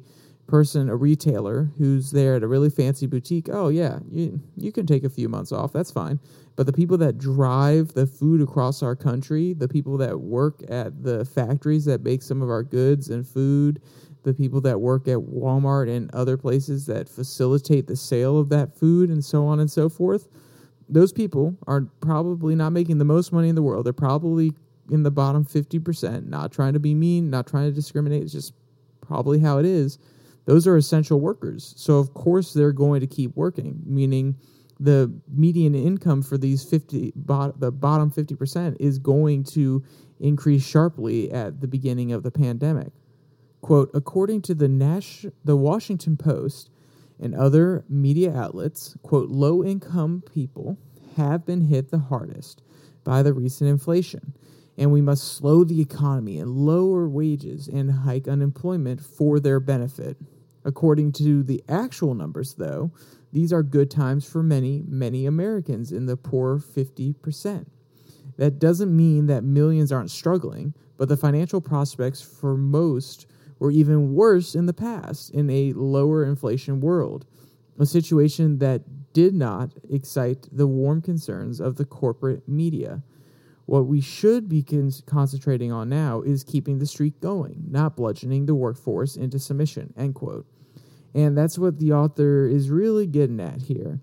person, 0.51 0.89
a 0.89 0.95
retailer 0.95 1.71
who's 1.77 2.11
there 2.11 2.35
at 2.35 2.43
a 2.43 2.47
really 2.47 2.69
fancy 2.69 3.07
boutique, 3.07 3.47
oh 3.49 3.69
yeah, 3.69 3.99
you 4.11 4.41
you 4.57 4.71
can 4.71 4.85
take 4.85 5.05
a 5.05 5.09
few 5.09 5.29
months 5.29 5.53
off. 5.53 5.71
That's 5.71 5.91
fine. 5.91 6.19
But 6.57 6.65
the 6.65 6.73
people 6.73 6.97
that 6.97 7.17
drive 7.17 7.93
the 7.93 8.05
food 8.05 8.41
across 8.41 8.83
our 8.83 8.95
country, 8.95 9.53
the 9.53 9.69
people 9.69 9.97
that 9.99 10.19
work 10.19 10.61
at 10.69 11.03
the 11.03 11.23
factories 11.23 11.85
that 11.85 12.03
make 12.03 12.21
some 12.21 12.41
of 12.41 12.49
our 12.49 12.63
goods 12.63 13.09
and 13.09 13.25
food, 13.25 13.81
the 14.23 14.33
people 14.33 14.59
that 14.61 14.81
work 14.81 15.07
at 15.07 15.17
Walmart 15.17 15.89
and 15.89 16.13
other 16.13 16.35
places 16.35 16.85
that 16.85 17.07
facilitate 17.07 17.87
the 17.87 17.95
sale 17.95 18.37
of 18.37 18.49
that 18.49 18.77
food 18.77 19.09
and 19.09 19.23
so 19.23 19.45
on 19.45 19.61
and 19.61 19.71
so 19.71 19.87
forth, 19.87 20.27
those 20.89 21.13
people 21.13 21.57
are 21.65 21.87
probably 22.01 22.55
not 22.55 22.71
making 22.71 22.97
the 22.97 23.05
most 23.05 23.31
money 23.31 23.47
in 23.47 23.55
the 23.55 23.63
world. 23.63 23.85
They're 23.85 23.93
probably 23.93 24.51
in 24.91 25.03
the 25.03 25.11
bottom 25.11 25.45
50%, 25.45 26.27
not 26.27 26.51
trying 26.51 26.73
to 26.73 26.79
be 26.79 26.93
mean, 26.93 27.29
not 27.29 27.47
trying 27.47 27.69
to 27.69 27.73
discriminate. 27.73 28.23
It's 28.23 28.33
just 28.33 28.53
probably 28.99 29.39
how 29.39 29.57
it 29.57 29.65
is 29.65 29.97
those 30.45 30.67
are 30.67 30.77
essential 30.77 31.19
workers. 31.19 31.73
So 31.77 31.97
of 31.97 32.13
course 32.13 32.53
they're 32.53 32.71
going 32.71 33.01
to 33.01 33.07
keep 33.07 33.35
working, 33.35 33.81
meaning 33.85 34.35
the 34.79 35.13
median 35.31 35.75
income 35.75 36.23
for 36.23 36.37
these 36.37 36.63
50 36.63 37.13
bot, 37.15 37.59
the 37.59 37.71
bottom 37.71 38.11
50% 38.11 38.77
is 38.79 38.97
going 38.97 39.43
to 39.45 39.83
increase 40.19 40.65
sharply 40.65 41.31
at 41.31 41.61
the 41.61 41.67
beginning 41.67 42.11
of 42.11 42.23
the 42.23 42.31
pandemic. 42.31 42.91
Quote, 43.61 43.91
according 43.93 44.41
to 44.43 44.55
the 44.55 44.67
Nash, 44.67 45.25
the 45.43 45.55
Washington 45.55 46.17
Post 46.17 46.71
and 47.19 47.35
other 47.35 47.85
media 47.87 48.35
outlets, 48.35 48.97
quote, 49.03 49.29
low 49.29 49.63
income 49.63 50.23
people 50.33 50.79
have 51.15 51.45
been 51.45 51.61
hit 51.61 51.91
the 51.91 51.99
hardest 51.99 52.63
by 53.03 53.21
the 53.21 53.33
recent 53.33 53.69
inflation 53.69 54.33
and 54.77 54.91
we 54.91 55.01
must 55.01 55.35
slow 55.35 55.63
the 55.63 55.81
economy 55.81 56.39
and 56.39 56.49
lower 56.49 57.07
wages 57.07 57.67
and 57.67 57.91
hike 57.91 58.27
unemployment 58.27 58.99
for 58.99 59.39
their 59.39 59.59
benefit. 59.59 60.17
According 60.63 61.13
to 61.13 61.43
the 61.43 61.63
actual 61.67 62.13
numbers, 62.13 62.55
though, 62.55 62.91
these 63.31 63.53
are 63.53 63.63
good 63.63 63.89
times 63.89 64.25
for 64.25 64.43
many, 64.43 64.83
many 64.87 65.25
Americans 65.25 65.91
in 65.91 66.05
the 66.05 66.17
poor 66.17 66.59
50%. 66.59 67.65
That 68.37 68.59
doesn't 68.59 68.95
mean 68.95 69.27
that 69.27 69.43
millions 69.43 69.91
aren't 69.91 70.11
struggling, 70.11 70.73
but 70.97 71.09
the 71.09 71.17
financial 71.17 71.61
prospects 71.61 72.21
for 72.21 72.57
most 72.57 73.27
were 73.59 73.71
even 73.71 74.13
worse 74.13 74.55
in 74.55 74.65
the 74.65 74.73
past 74.73 75.29
in 75.31 75.49
a 75.49 75.73
lower 75.73 76.25
inflation 76.25 76.79
world, 76.81 77.25
a 77.79 77.85
situation 77.85 78.57
that 78.59 78.81
did 79.13 79.33
not 79.33 79.71
excite 79.89 80.47
the 80.51 80.67
warm 80.67 81.01
concerns 81.01 81.59
of 81.59 81.75
the 81.75 81.85
corporate 81.85 82.47
media. 82.47 83.03
What 83.65 83.85
we 83.87 84.01
should 84.01 84.49
be 84.49 84.63
con- 84.63 84.91
concentrating 85.05 85.71
on 85.71 85.89
now 85.89 86.21
is 86.21 86.43
keeping 86.43 86.79
the 86.79 86.85
streak 86.85 87.19
going, 87.21 87.63
not 87.69 87.95
bludgeoning 87.95 88.45
the 88.45 88.55
workforce 88.55 89.15
into 89.15 89.39
submission. 89.39 89.93
End 89.97 90.15
quote. 90.15 90.45
And 91.13 91.37
that's 91.37 91.57
what 91.57 91.79
the 91.79 91.93
author 91.93 92.47
is 92.47 92.69
really 92.69 93.05
getting 93.05 93.39
at 93.39 93.61
here, 93.61 93.99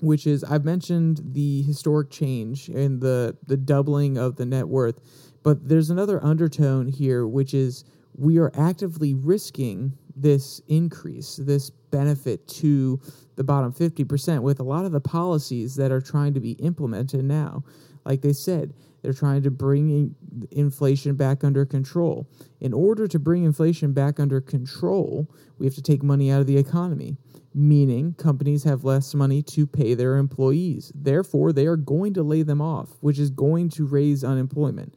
which 0.00 0.26
is 0.26 0.44
I've 0.44 0.64
mentioned 0.64 1.20
the 1.24 1.62
historic 1.62 2.10
change 2.10 2.68
and 2.68 3.00
the 3.00 3.36
the 3.46 3.56
doubling 3.56 4.18
of 4.18 4.36
the 4.36 4.46
net 4.46 4.68
worth, 4.68 5.00
but 5.42 5.68
there's 5.68 5.90
another 5.90 6.22
undertone 6.22 6.88
here, 6.88 7.26
which 7.26 7.54
is 7.54 7.84
we 8.16 8.38
are 8.38 8.52
actively 8.54 9.14
risking 9.14 9.96
this 10.14 10.60
increase, 10.68 11.36
this 11.36 11.70
benefit 11.70 12.46
to 12.46 13.00
the 13.36 13.44
bottom 13.44 13.72
50% 13.72 14.42
with 14.42 14.60
a 14.60 14.62
lot 14.62 14.84
of 14.84 14.92
the 14.92 15.00
policies 15.00 15.74
that 15.76 15.90
are 15.90 16.00
trying 16.00 16.34
to 16.34 16.40
be 16.40 16.52
implemented 16.52 17.24
now. 17.24 17.64
Like 18.04 18.22
they 18.22 18.32
said, 18.32 18.74
they're 19.02 19.12
trying 19.12 19.42
to 19.42 19.50
bring 19.50 19.90
in 19.90 20.14
inflation 20.50 21.16
back 21.16 21.42
under 21.44 21.64
control. 21.64 22.28
In 22.60 22.72
order 22.72 23.08
to 23.08 23.18
bring 23.18 23.44
inflation 23.44 23.92
back 23.92 24.20
under 24.20 24.40
control, 24.40 25.28
we 25.58 25.66
have 25.66 25.74
to 25.74 25.82
take 25.82 26.02
money 26.02 26.30
out 26.30 26.40
of 26.40 26.46
the 26.46 26.56
economy, 26.56 27.16
meaning 27.54 28.14
companies 28.14 28.64
have 28.64 28.84
less 28.84 29.14
money 29.14 29.42
to 29.42 29.66
pay 29.66 29.94
their 29.94 30.16
employees. 30.16 30.92
Therefore, 30.94 31.52
they 31.52 31.66
are 31.66 31.76
going 31.76 32.14
to 32.14 32.22
lay 32.22 32.42
them 32.42 32.60
off, 32.60 32.90
which 33.00 33.18
is 33.18 33.30
going 33.30 33.68
to 33.70 33.86
raise 33.86 34.22
unemployment. 34.22 34.94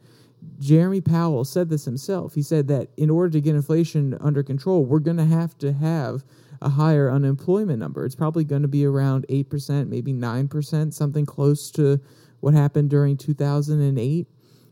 Jeremy 0.60 1.00
Powell 1.00 1.44
said 1.44 1.68
this 1.68 1.84
himself. 1.84 2.34
He 2.34 2.42
said 2.42 2.68
that 2.68 2.88
in 2.96 3.10
order 3.10 3.30
to 3.30 3.40
get 3.40 3.56
inflation 3.56 4.16
under 4.20 4.42
control, 4.42 4.84
we're 4.84 5.00
going 5.00 5.16
to 5.16 5.24
have 5.24 5.58
to 5.58 5.72
have 5.72 6.24
a 6.62 6.68
higher 6.68 7.10
unemployment 7.10 7.78
number. 7.78 8.04
It's 8.04 8.14
probably 8.14 8.44
going 8.44 8.62
to 8.62 8.68
be 8.68 8.84
around 8.84 9.26
8%, 9.28 9.88
maybe 9.88 10.12
9%, 10.12 10.94
something 10.94 11.26
close 11.26 11.70
to 11.72 12.00
what 12.40 12.54
happened 12.54 12.90
during 12.90 13.16
2008. 13.16 14.26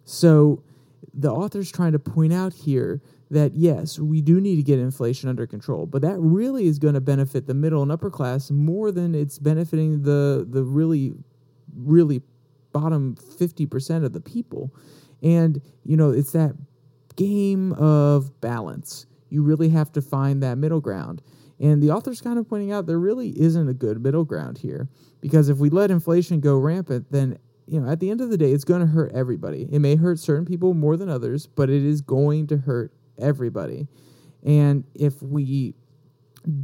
So 0.04 0.62
the 1.12 1.30
author's 1.30 1.70
trying 1.70 1.92
to 1.92 1.98
point 1.98 2.32
out 2.32 2.52
here 2.52 3.00
that 3.30 3.54
yes, 3.54 3.98
we 3.98 4.20
do 4.20 4.40
need 4.40 4.56
to 4.56 4.62
get 4.62 4.78
inflation 4.78 5.28
under 5.28 5.46
control, 5.46 5.86
but 5.86 6.02
that 6.02 6.18
really 6.18 6.66
is 6.66 6.78
going 6.78 6.94
to 6.94 7.00
benefit 7.00 7.46
the 7.46 7.54
middle 7.54 7.82
and 7.82 7.90
upper 7.90 8.10
class 8.10 8.50
more 8.50 8.92
than 8.92 9.14
it's 9.14 9.38
benefiting 9.38 10.02
the 10.02 10.46
the 10.48 10.62
really 10.62 11.12
really 11.76 12.22
bottom 12.72 13.16
50% 13.16 14.04
of 14.04 14.12
the 14.12 14.20
people. 14.20 14.74
And 15.22 15.60
you 15.84 15.96
know, 15.96 16.10
it's 16.10 16.32
that 16.32 16.54
game 17.16 17.72
of 17.74 18.40
balance. 18.40 19.06
You 19.30 19.42
really 19.42 19.70
have 19.70 19.90
to 19.92 20.02
find 20.02 20.42
that 20.42 20.58
middle 20.58 20.80
ground. 20.80 21.22
And 21.60 21.82
the 21.82 21.90
author's 21.90 22.20
kind 22.20 22.38
of 22.38 22.48
pointing 22.48 22.72
out 22.72 22.86
there 22.86 22.98
really 22.98 23.30
isn't 23.40 23.68
a 23.68 23.74
good 23.74 24.02
middle 24.02 24.24
ground 24.24 24.58
here 24.58 24.88
because 25.20 25.48
if 25.48 25.58
we 25.58 25.70
let 25.70 25.90
inflation 25.90 26.40
go 26.40 26.58
rampant, 26.58 27.10
then 27.10 27.38
you 27.66 27.80
know, 27.80 27.90
at 27.90 28.00
the 28.00 28.10
end 28.10 28.20
of 28.20 28.30
the 28.30 28.36
day, 28.36 28.52
it's 28.52 28.64
going 28.64 28.80
to 28.80 28.86
hurt 28.86 29.12
everybody. 29.12 29.68
It 29.70 29.78
may 29.78 29.96
hurt 29.96 30.18
certain 30.18 30.44
people 30.44 30.74
more 30.74 30.96
than 30.96 31.08
others, 31.08 31.46
but 31.46 31.70
it 31.70 31.82
is 31.82 32.00
going 32.00 32.46
to 32.48 32.58
hurt 32.58 32.92
everybody. 33.18 33.88
And 34.42 34.84
if 34.94 35.22
we 35.22 35.74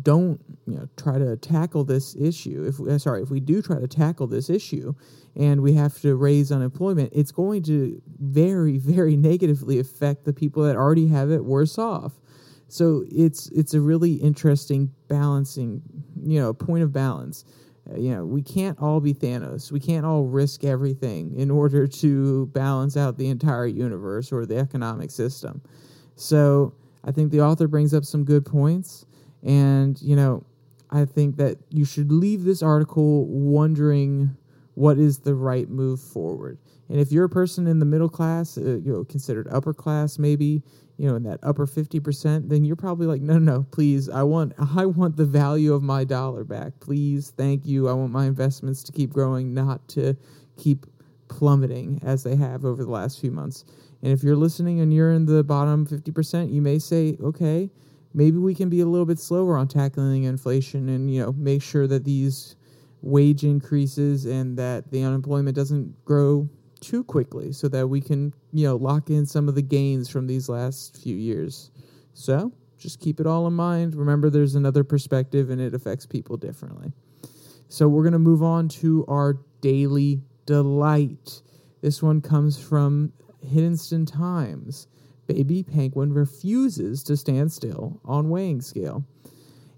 don't, 0.02 0.40
you 0.66 0.76
know, 0.76 0.88
try 0.96 1.18
to 1.18 1.36
tackle 1.36 1.84
this 1.84 2.14
issue, 2.16 2.66
if 2.68 2.78
we, 2.78 2.90
uh, 2.90 2.98
sorry, 2.98 3.22
if 3.22 3.30
we 3.30 3.40
do 3.40 3.62
try 3.62 3.80
to 3.80 3.88
tackle 3.88 4.26
this 4.26 4.50
issue, 4.50 4.94
and 5.36 5.62
we 5.62 5.72
have 5.74 5.98
to 6.00 6.14
raise 6.16 6.52
unemployment, 6.52 7.12
it's 7.14 7.30
going 7.30 7.62
to 7.62 8.02
very, 8.18 8.78
very 8.78 9.16
negatively 9.16 9.78
affect 9.78 10.24
the 10.24 10.32
people 10.32 10.64
that 10.64 10.76
already 10.76 11.06
have 11.08 11.30
it 11.30 11.44
worse 11.44 11.78
off. 11.78 12.20
So 12.68 13.04
it's 13.10 13.48
it's 13.48 13.74
a 13.74 13.80
really 13.80 14.14
interesting 14.14 14.92
balancing, 15.08 15.82
you 16.22 16.40
know, 16.40 16.52
point 16.52 16.84
of 16.84 16.92
balance. 16.92 17.44
Uh, 17.88 17.96
you 17.96 18.10
know, 18.10 18.24
we 18.24 18.42
can't 18.42 18.78
all 18.80 19.00
be 19.00 19.14
Thanos. 19.14 19.70
We 19.70 19.80
can't 19.80 20.04
all 20.04 20.24
risk 20.24 20.64
everything 20.64 21.34
in 21.36 21.50
order 21.50 21.86
to 21.86 22.46
balance 22.46 22.96
out 22.96 23.16
the 23.16 23.28
entire 23.28 23.66
universe 23.66 24.32
or 24.32 24.46
the 24.46 24.56
economic 24.56 25.10
system. 25.10 25.62
So 26.16 26.74
I 27.04 27.12
think 27.12 27.30
the 27.30 27.40
author 27.40 27.68
brings 27.68 27.94
up 27.94 28.04
some 28.04 28.24
good 28.24 28.44
points, 28.44 29.06
and 29.42 30.00
you 30.02 30.16
know, 30.16 30.44
I 30.90 31.04
think 31.04 31.36
that 31.36 31.58
you 31.70 31.84
should 31.84 32.12
leave 32.12 32.44
this 32.44 32.62
article 32.62 33.26
wondering 33.26 34.36
what 34.74 34.98
is 34.98 35.18
the 35.18 35.34
right 35.34 35.68
move 35.68 36.00
forward. 36.00 36.58
And 36.88 36.98
if 36.98 37.12
you're 37.12 37.24
a 37.24 37.30
person 37.30 37.66
in 37.66 37.78
the 37.78 37.86
middle 37.86 38.08
class, 38.08 38.58
uh, 38.58 38.78
you 38.82 38.92
know, 38.92 39.04
considered 39.04 39.46
upper 39.50 39.72
class, 39.72 40.18
maybe 40.18 40.62
you 41.00 41.08
know, 41.08 41.16
in 41.16 41.22
that 41.22 41.40
upper 41.42 41.66
fifty 41.66 41.98
percent, 41.98 42.50
then 42.50 42.62
you're 42.62 42.76
probably 42.76 43.06
like, 43.06 43.22
no, 43.22 43.38
no, 43.38 43.54
no, 43.54 43.66
please, 43.70 44.10
I 44.10 44.22
want, 44.22 44.52
I 44.76 44.84
want 44.84 45.16
the 45.16 45.24
value 45.24 45.72
of 45.72 45.82
my 45.82 46.04
dollar 46.04 46.44
back, 46.44 46.78
please, 46.78 47.32
thank 47.38 47.64
you. 47.64 47.88
I 47.88 47.94
want 47.94 48.12
my 48.12 48.26
investments 48.26 48.82
to 48.82 48.92
keep 48.92 49.10
growing, 49.10 49.54
not 49.54 49.88
to 49.88 50.14
keep 50.58 50.84
plummeting 51.28 52.00
as 52.04 52.22
they 52.22 52.36
have 52.36 52.66
over 52.66 52.84
the 52.84 52.90
last 52.90 53.18
few 53.18 53.30
months. 53.30 53.64
And 54.02 54.12
if 54.12 54.22
you're 54.22 54.36
listening 54.36 54.80
and 54.80 54.92
you're 54.92 55.12
in 55.12 55.24
the 55.24 55.42
bottom 55.42 55.86
fifty 55.86 56.12
percent, 56.12 56.50
you 56.50 56.60
may 56.60 56.78
say, 56.78 57.16
okay, 57.22 57.70
maybe 58.12 58.36
we 58.36 58.54
can 58.54 58.68
be 58.68 58.80
a 58.80 58.86
little 58.86 59.06
bit 59.06 59.18
slower 59.18 59.56
on 59.56 59.68
tackling 59.68 60.24
inflation, 60.24 60.90
and 60.90 61.10
you 61.10 61.22
know, 61.22 61.32
make 61.32 61.62
sure 61.62 61.86
that 61.86 62.04
these 62.04 62.56
wage 63.00 63.42
increases 63.42 64.26
and 64.26 64.58
that 64.58 64.90
the 64.90 65.02
unemployment 65.02 65.56
doesn't 65.56 66.04
grow 66.04 66.46
too 66.80 67.04
quickly 67.04 67.52
so 67.52 67.68
that 67.68 67.88
we 67.88 68.00
can, 68.00 68.32
you 68.52 68.66
know, 68.66 68.76
lock 68.76 69.10
in 69.10 69.26
some 69.26 69.48
of 69.48 69.54
the 69.54 69.62
gains 69.62 70.08
from 70.08 70.26
these 70.26 70.48
last 70.48 71.02
few 71.02 71.16
years. 71.16 71.70
So 72.14 72.52
just 72.78 73.00
keep 73.00 73.20
it 73.20 73.26
all 73.26 73.46
in 73.46 73.52
mind. 73.52 73.94
Remember, 73.94 74.30
there's 74.30 74.54
another 74.54 74.82
perspective 74.82 75.50
and 75.50 75.60
it 75.60 75.74
affects 75.74 76.06
people 76.06 76.36
differently. 76.36 76.92
So 77.68 77.88
we're 77.88 78.02
going 78.02 78.14
to 78.14 78.18
move 78.18 78.42
on 78.42 78.68
to 78.68 79.04
our 79.06 79.38
daily 79.60 80.22
delight. 80.46 81.42
This 81.82 82.02
one 82.02 82.20
comes 82.20 82.58
from 82.60 83.12
Hindustan 83.46 84.06
Times. 84.06 84.88
Baby 85.26 85.62
penguin 85.62 86.12
refuses 86.12 87.04
to 87.04 87.16
stand 87.16 87.52
still 87.52 88.00
on 88.04 88.30
weighing 88.30 88.60
scale. 88.60 89.04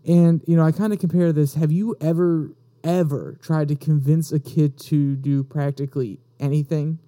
And, 0.07 0.43
you 0.47 0.57
know, 0.57 0.65
I 0.65 0.73
kind 0.73 0.93
of 0.93 0.99
compare 0.99 1.33
this. 1.33 1.55
Have 1.55 1.71
you 1.71 1.95
ever 2.01 2.55
ever 2.85 3.38
tried 3.40 3.68
to 3.68 3.77
convince 3.77 4.33
a 4.33 4.40
kid 4.40 4.79
to 4.79 5.16
do 5.16 5.42
practically 5.42 6.21
anything? 6.40 6.99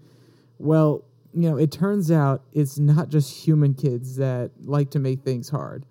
Well, 0.59 1.05
you 1.33 1.51
know, 1.51 1.57
it 1.57 1.73
turns 1.73 2.11
out 2.11 2.43
it's 2.53 2.79
not 2.79 3.09
just 3.09 3.45
human 3.45 3.75
kids 3.75 4.17
that 4.17 4.53
like 4.63 4.91
to 4.91 4.99
make 4.99 5.23
things 5.23 5.49
hard. 5.49 5.85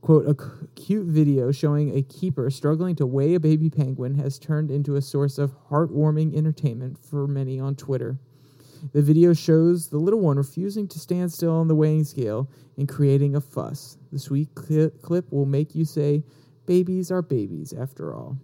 Quote, 0.00 0.28
a 0.28 0.36
cute 0.74 1.06
video 1.06 1.50
showing 1.50 1.96
a 1.96 2.02
keeper 2.02 2.50
struggling 2.50 2.94
to 2.96 3.06
weigh 3.06 3.34
a 3.34 3.40
baby 3.40 3.68
penguin 3.68 4.14
has 4.14 4.38
turned 4.38 4.70
into 4.70 4.96
a 4.96 5.02
source 5.02 5.38
of 5.38 5.54
heartwarming 5.70 6.36
entertainment 6.36 6.98
for 6.98 7.26
many 7.26 7.58
on 7.58 7.74
Twitter. 7.74 8.18
The 8.92 9.02
video 9.02 9.32
shows 9.32 9.88
the 9.88 9.98
little 9.98 10.20
one 10.20 10.36
refusing 10.36 10.86
to 10.88 11.00
stand 11.00 11.32
still 11.32 11.52
on 11.52 11.66
the 11.66 11.74
weighing 11.74 12.04
scale 12.04 12.48
and 12.76 12.88
creating 12.88 13.34
a 13.34 13.40
fuss. 13.40 13.98
The 14.12 14.20
sweet 14.20 14.54
clip 14.54 15.32
will 15.32 15.46
make 15.46 15.74
you 15.74 15.84
say, 15.84 16.22
Babies 16.66 17.10
are 17.10 17.22
babies 17.22 17.72
after 17.72 18.14
all 18.14 18.38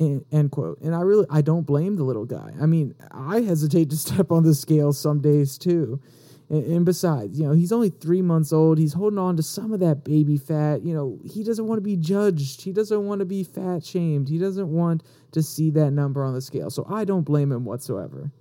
end 0.00 0.50
quote. 0.50 0.80
And 0.80 0.94
I 0.94 1.00
really, 1.00 1.26
I 1.30 1.42
don't 1.42 1.66
blame 1.66 1.96
the 1.96 2.04
little 2.04 2.24
guy. 2.24 2.52
I 2.60 2.66
mean, 2.66 2.94
I 3.10 3.40
hesitate 3.40 3.90
to 3.90 3.96
step 4.08 4.30
on 4.32 4.42
the 4.42 4.54
scale 4.54 4.92
some 4.92 5.20
days 5.20 5.58
too. 5.58 6.00
And, 6.48 6.64
and, 6.64 6.84
besides, 6.84 7.38
you 7.38 7.46
know, 7.46 7.52
he's 7.52 7.70
only 7.70 7.90
three 7.90 8.22
months 8.22 8.52
old. 8.52 8.78
He's 8.78 8.94
holding 8.94 9.18
on 9.18 9.36
to 9.36 9.42
some 9.42 9.72
of 9.72 9.80
that 9.80 10.02
baby 10.02 10.36
fat. 10.36 10.82
You 10.82 10.94
know, 10.94 11.18
he 11.24 11.44
doesn't 11.44 11.66
want 11.66 11.78
to 11.78 11.82
be 11.82 11.96
judged. 11.96 12.62
He 12.62 12.72
doesn't 12.72 13.06
want 13.06 13.20
to 13.20 13.24
be 13.24 13.44
fat 13.44 13.84
shamed. 13.84 14.28
He 14.28 14.38
doesn't 14.38 14.68
want 14.68 15.04
to 15.32 15.42
see 15.42 15.70
that 15.70 15.92
number 15.92 16.24
on 16.24 16.34
the 16.34 16.40
scale. 16.40 16.70
So 16.70 16.84
I 16.88 17.04
don't 17.04 17.22
blame 17.22 17.52
him 17.52 17.64
whatsoever. 17.64 18.32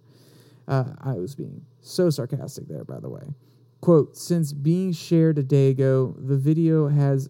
Uh, 0.68 0.94
I 1.02 1.14
was 1.14 1.36
being 1.36 1.66
so 1.82 2.10
sarcastic 2.10 2.68
there, 2.68 2.84
by 2.84 3.00
the 3.00 3.10
way. 3.10 3.34
Quote, 3.82 4.18
since 4.18 4.54
being 4.54 4.92
shared 4.92 5.38
a 5.38 5.44
day 5.44 5.70
ago, 5.70 6.16
the 6.18 6.38
video 6.38 6.88
has 6.88 7.30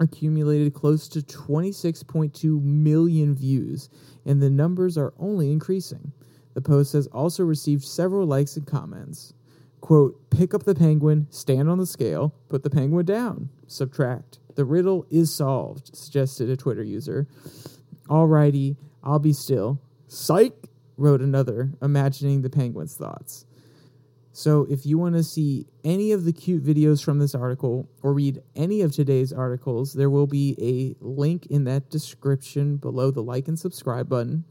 accumulated 0.00 0.74
close 0.74 1.08
to 1.08 1.20
26.2 1.20 2.62
million 2.62 3.34
views, 3.34 3.88
and 4.24 4.42
the 4.42 4.50
numbers 4.50 4.98
are 4.98 5.14
only 5.18 5.52
increasing. 5.52 6.12
The 6.54 6.60
post 6.60 6.94
has 6.94 7.06
also 7.08 7.44
received 7.44 7.84
several 7.84 8.26
likes 8.26 8.56
and 8.56 8.66
comments. 8.66 9.34
Quote, 9.80 10.30
pick 10.30 10.52
up 10.52 10.64
the 10.64 10.74
penguin, 10.74 11.26
stand 11.30 11.70
on 11.70 11.78
the 11.78 11.86
scale, 11.86 12.34
put 12.48 12.62
the 12.62 12.70
penguin 12.70 13.06
down, 13.06 13.48
subtract. 13.66 14.38
The 14.56 14.64
riddle 14.64 15.06
is 15.10 15.32
solved, 15.32 15.94
suggested 15.96 16.50
a 16.50 16.56
Twitter 16.56 16.82
user. 16.82 17.28
Alrighty, 18.08 18.76
I'll 19.02 19.18
be 19.18 19.32
still. 19.32 19.80
Psych, 20.08 20.52
wrote 20.96 21.20
another, 21.22 21.72
imagining 21.80 22.42
the 22.42 22.50
penguin's 22.50 22.94
thoughts. 22.94 23.46
So 24.32 24.66
if 24.70 24.86
you 24.86 24.96
want 24.96 25.16
to 25.16 25.24
see 25.24 25.66
any 25.82 26.12
of 26.12 26.24
the 26.24 26.32
cute 26.32 26.64
videos 26.64 27.02
from 27.04 27.18
this 27.18 27.34
article 27.34 27.88
or 28.02 28.14
read 28.14 28.42
any 28.54 28.80
of 28.82 28.92
today's 28.92 29.32
articles, 29.32 29.92
there 29.92 30.10
will 30.10 30.26
be 30.26 30.56
a 30.60 31.04
link 31.04 31.46
in 31.46 31.64
that 31.64 31.90
description 31.90 32.76
below 32.76 33.10
the 33.10 33.22
like 33.22 33.48
and 33.48 33.58
subscribe 33.58 34.08
button. 34.08 34.44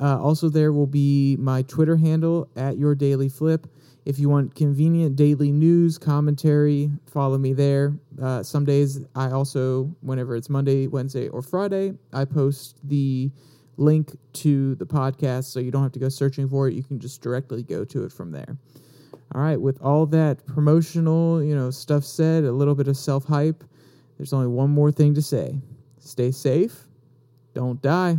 Uh, 0.00 0.18
also, 0.20 0.48
there 0.48 0.72
will 0.72 0.86
be 0.86 1.36
my 1.38 1.62
Twitter 1.62 1.96
handle 1.96 2.48
at 2.56 2.78
your 2.78 2.94
daily 2.94 3.28
flip. 3.28 3.66
If 4.06 4.18
you 4.18 4.30
want 4.30 4.54
convenient 4.54 5.16
daily 5.16 5.52
news 5.52 5.98
commentary, 5.98 6.90
follow 7.06 7.36
me 7.36 7.52
there. 7.52 7.98
Uh, 8.22 8.42
some 8.42 8.64
days 8.64 9.00
I 9.14 9.30
also, 9.30 9.94
whenever 10.00 10.36
it's 10.36 10.48
Monday, 10.48 10.86
Wednesday, 10.86 11.28
or 11.28 11.42
Friday, 11.42 11.92
I 12.12 12.24
post 12.24 12.78
the 12.84 13.30
link 13.76 14.16
to 14.34 14.76
the 14.76 14.86
podcast 14.86 15.44
so 15.44 15.60
you 15.60 15.70
don't 15.70 15.82
have 15.82 15.92
to 15.92 15.98
go 15.98 16.08
searching 16.08 16.48
for 16.48 16.68
it. 16.68 16.74
You 16.74 16.82
can 16.82 17.00
just 17.00 17.20
directly 17.20 17.62
go 17.62 17.84
to 17.84 18.04
it 18.04 18.12
from 18.12 18.32
there. 18.32 18.56
All 19.34 19.42
right, 19.42 19.60
with 19.60 19.80
all 19.82 20.06
that 20.06 20.44
promotional, 20.46 21.42
you 21.42 21.54
know, 21.54 21.70
stuff 21.70 22.04
said, 22.04 22.44
a 22.44 22.52
little 22.52 22.74
bit 22.74 22.88
of 22.88 22.96
self 22.96 23.24
hype, 23.24 23.62
there's 24.16 24.32
only 24.32 24.46
one 24.46 24.70
more 24.70 24.90
thing 24.90 25.14
to 25.14 25.22
say. 25.22 25.60
Stay 25.98 26.30
safe, 26.30 26.86
don't 27.54 27.80
die. 27.82 28.18